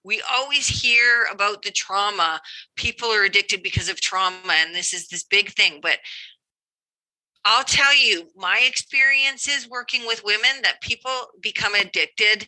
we 0.03 0.21
always 0.29 0.67
hear 0.67 1.27
about 1.31 1.61
the 1.61 1.71
trauma 1.71 2.41
people 2.75 3.07
are 3.07 3.23
addicted 3.23 3.63
because 3.63 3.87
of 3.87 4.01
trauma 4.01 4.53
and 4.53 4.75
this 4.75 4.93
is 4.93 5.07
this 5.07 5.23
big 5.23 5.49
thing 5.51 5.79
but 5.81 5.99
I'll 7.49 7.63
tell 7.63 7.95
you 7.95 8.27
my 8.35 8.61
experiences 8.67 9.69
working 9.69 10.05
with 10.05 10.21
women 10.25 10.61
that 10.63 10.81
people 10.81 11.11
become 11.41 11.75
addicted 11.75 12.45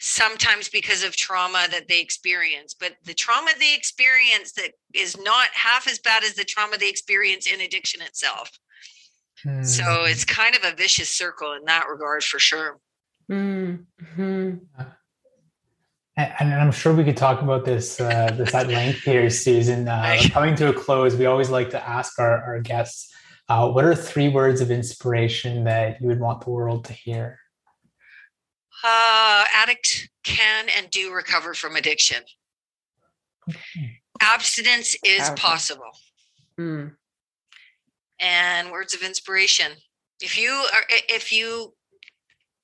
sometimes 0.00 0.70
because 0.70 1.04
of 1.04 1.14
trauma 1.14 1.66
that 1.70 1.86
they 1.86 2.00
experience 2.00 2.74
but 2.74 2.92
the 3.04 3.12
trauma 3.12 3.50
they 3.58 3.74
experience 3.74 4.52
that 4.52 4.70
is 4.94 5.16
not 5.20 5.48
half 5.52 5.86
as 5.86 5.98
bad 5.98 6.24
as 6.24 6.34
the 6.34 6.44
trauma 6.44 6.78
they 6.78 6.88
experience 6.88 7.46
in 7.46 7.60
addiction 7.60 8.00
itself 8.00 8.50
mm. 9.46 9.64
so 9.64 9.84
hmm. 9.84 10.10
it's 10.10 10.24
kind 10.24 10.56
of 10.56 10.64
a 10.64 10.74
vicious 10.74 11.10
circle 11.10 11.52
in 11.52 11.64
that 11.66 11.86
regard 11.86 12.24
for 12.24 12.38
sure 12.38 12.78
mm-hmm. 13.30 14.54
and 16.16 16.54
i'm 16.54 16.72
sure 16.72 16.94
we 16.94 17.04
could 17.04 17.16
talk 17.16 17.42
about 17.42 17.66
this 17.66 18.00
uh, 18.00 18.34
this 18.38 18.54
at 18.54 18.68
length 18.68 19.02
here 19.02 19.28
susan 19.28 19.86
uh, 19.86 20.16
coming 20.30 20.54
to 20.54 20.70
a 20.70 20.72
close 20.72 21.14
we 21.14 21.26
always 21.26 21.50
like 21.50 21.68
to 21.68 21.88
ask 21.88 22.18
our, 22.18 22.42
our 22.42 22.60
guests 22.60 23.12
uh, 23.50 23.68
what 23.68 23.84
are 23.84 23.94
three 23.94 24.28
words 24.28 24.62
of 24.62 24.70
inspiration 24.70 25.64
that 25.64 26.00
you 26.00 26.06
would 26.06 26.20
want 26.20 26.42
the 26.42 26.50
world 26.50 26.86
to 26.86 26.94
hear 26.94 27.39
uh, 28.84 29.44
addicts 29.54 30.08
can 30.24 30.66
and 30.76 30.90
do 30.90 31.12
recover 31.12 31.54
from 31.54 31.76
addiction. 31.76 32.22
Abstinence 34.20 34.96
is 35.04 35.30
possible. 35.30 35.90
Mm. 36.58 36.94
And 38.20 38.70
words 38.70 38.94
of 38.94 39.02
inspiration. 39.02 39.72
If 40.20 40.38
you 40.38 40.50
are, 40.50 40.82
if 41.08 41.32
you, 41.32 41.74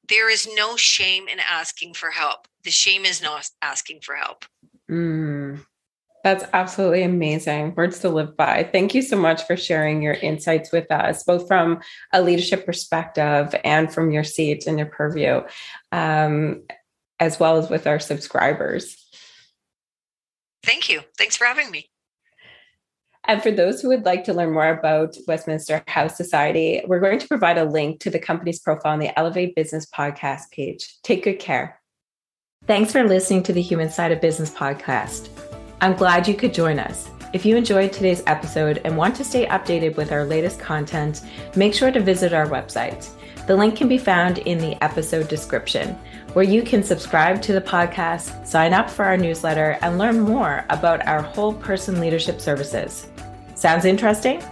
there 0.09 0.31
is 0.31 0.47
no 0.55 0.77
shame 0.77 1.29
in 1.29 1.39
asking 1.41 1.95
for 1.95 2.11
help. 2.11 2.47
The 2.65 2.71
shame 2.71 3.05
is 3.05 3.23
not 3.23 3.49
asking 3.63 4.01
for 4.03 4.15
help. 4.15 4.45
Mm. 4.91 5.65
That's 6.27 6.45
absolutely 6.53 7.05
amazing. 7.05 7.77
Words 7.77 8.01
to 8.01 8.09
live 8.09 8.37
by. 8.37 8.69
Thank 8.73 8.97
you 8.97 9.03
so 9.03 9.17
much 9.17 9.47
for 9.47 9.57
sharing 9.57 10.03
your 10.03 10.15
insights 10.15 10.73
with 10.73 10.91
us, 10.91 11.23
both 11.23 11.47
from 11.47 11.79
a 12.13 12.21
leadership 12.21 12.67
perspective 12.67 13.55
and 13.63 13.95
from 13.95 14.11
your 14.11 14.25
seat 14.25 14.67
and 14.67 14.77
your 14.77 14.89
purview, 14.89 15.43
um, 15.93 16.65
as 17.21 17.39
well 17.39 17.59
as 17.59 17.71
with 17.71 17.87
our 17.87 18.01
subscribers. 18.01 18.97
Thank 20.65 20.89
you. 20.89 21.03
Thanks 21.17 21.37
for 21.37 21.45
having 21.45 21.71
me. 21.71 21.91
And 23.23 23.41
for 23.41 23.53
those 23.53 23.81
who 23.81 23.87
would 23.91 24.05
like 24.05 24.25
to 24.25 24.35
learn 24.35 24.53
more 24.53 24.71
about 24.71 25.17
Westminster 25.29 25.85
House 25.87 26.17
Society, 26.17 26.83
we're 26.89 26.99
going 26.99 27.21
to 27.21 27.29
provide 27.29 27.57
a 27.57 27.65
link 27.65 28.01
to 28.01 28.11
the 28.11 28.19
company's 28.19 28.59
profile 28.59 28.95
on 28.95 28.99
the 28.99 29.17
Elevate 29.17 29.55
Business 29.55 29.87
podcast 29.87 30.51
page. 30.51 30.97
Take 31.05 31.23
good 31.23 31.39
care. 31.39 31.81
Thanks 32.67 32.91
for 32.91 33.05
listening 33.05 33.45
to 33.45 33.53
the 33.53 33.63
Human 33.63 33.91
Side 33.91 34.11
of 34.11 34.21
Business 34.21 34.51
podcast. 34.51 35.29
I'm 35.79 35.93
glad 35.93 36.27
you 36.27 36.33
could 36.33 36.55
join 36.55 36.79
us. 36.79 37.11
If 37.35 37.45
you 37.45 37.55
enjoyed 37.55 37.93
today's 37.93 38.23
episode 38.27 38.81
and 38.87 38.97
want 38.97 39.15
to 39.17 39.25
stay 39.25 39.45
updated 39.45 39.97
with 39.97 40.11
our 40.11 40.25
latest 40.25 40.59
content, 40.59 41.21
make 41.55 41.75
sure 41.75 41.91
to 41.91 42.01
visit 42.01 42.33
our 42.33 42.47
website. 42.47 43.07
The 43.47 43.55
link 43.55 43.77
can 43.77 43.87
be 43.87 43.99
found 43.99 44.39
in 44.39 44.57
the 44.57 44.83
episode 44.83 45.29
description, 45.29 45.91
where 46.33 46.47
you 46.47 46.63
can 46.63 46.83
subscribe 46.83 47.43
to 47.43 47.53
the 47.53 47.61
podcast, 47.61 48.47
sign 48.47 48.73
up 48.73 48.89
for 48.89 49.05
our 49.05 49.19
newsletter, 49.19 49.79
and 49.83 49.99
learn 49.99 50.19
more 50.19 50.65
about 50.71 51.07
our 51.07 51.21
whole 51.21 51.53
person 51.53 52.01
leadership 52.01 52.41
services. 52.41 53.09
Sounds 53.55 53.85
interesting? 53.85 54.43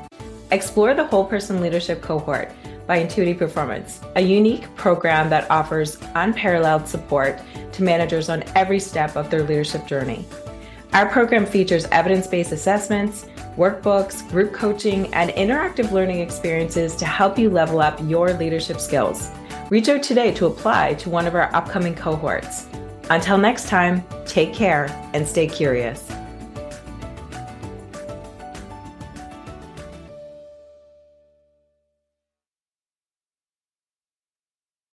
Explore 0.51 0.93
the 0.93 1.07
whole 1.07 1.25
person 1.25 1.63
leadership 1.63 2.03
cohort 2.03 2.53
by 2.87 2.97
Intuitive 2.97 3.39
Performance, 3.39 4.01
a 4.17 4.21
unique 4.21 4.73
program 4.77 5.31
that 5.31 5.51
offers 5.51 5.97
unparalleled 6.17 6.87
support 6.87 7.41
to 7.73 7.83
managers 7.83 8.29
on 8.29 8.45
every 8.55 8.79
step 8.79 9.17
of 9.17 9.31
their 9.31 9.43
leadership 9.43 9.87
journey. 9.87 10.27
Our 10.95 11.07
program 11.07 11.45
features 11.45 11.87
evidence 11.91 12.29
based 12.29 12.53
assessments, 12.53 13.27
workbooks, 13.57 14.29
group 14.31 14.53
coaching, 14.53 15.13
and 15.13 15.31
interactive 15.31 15.91
learning 15.91 16.21
experiences 16.21 16.95
to 16.95 17.05
help 17.05 17.37
you 17.37 17.51
level 17.51 17.81
up 17.81 17.99
your 18.05 18.33
leadership 18.35 18.79
skills. 18.79 19.29
Reach 19.71 19.89
out 19.89 20.05
today 20.05 20.33
to 20.35 20.47
apply 20.47 20.95
to 20.95 21.11
one 21.11 21.27
of 21.27 21.35
our 21.35 21.53
upcoming 21.53 21.97
cohorts. 21.97 22.69
Until 23.11 23.37
next 23.39 23.69
time, 23.69 24.05
take 24.25 24.55
care 24.55 24.87
and 25.15 25.27
stay 25.27 25.49
curious. 25.49 26.09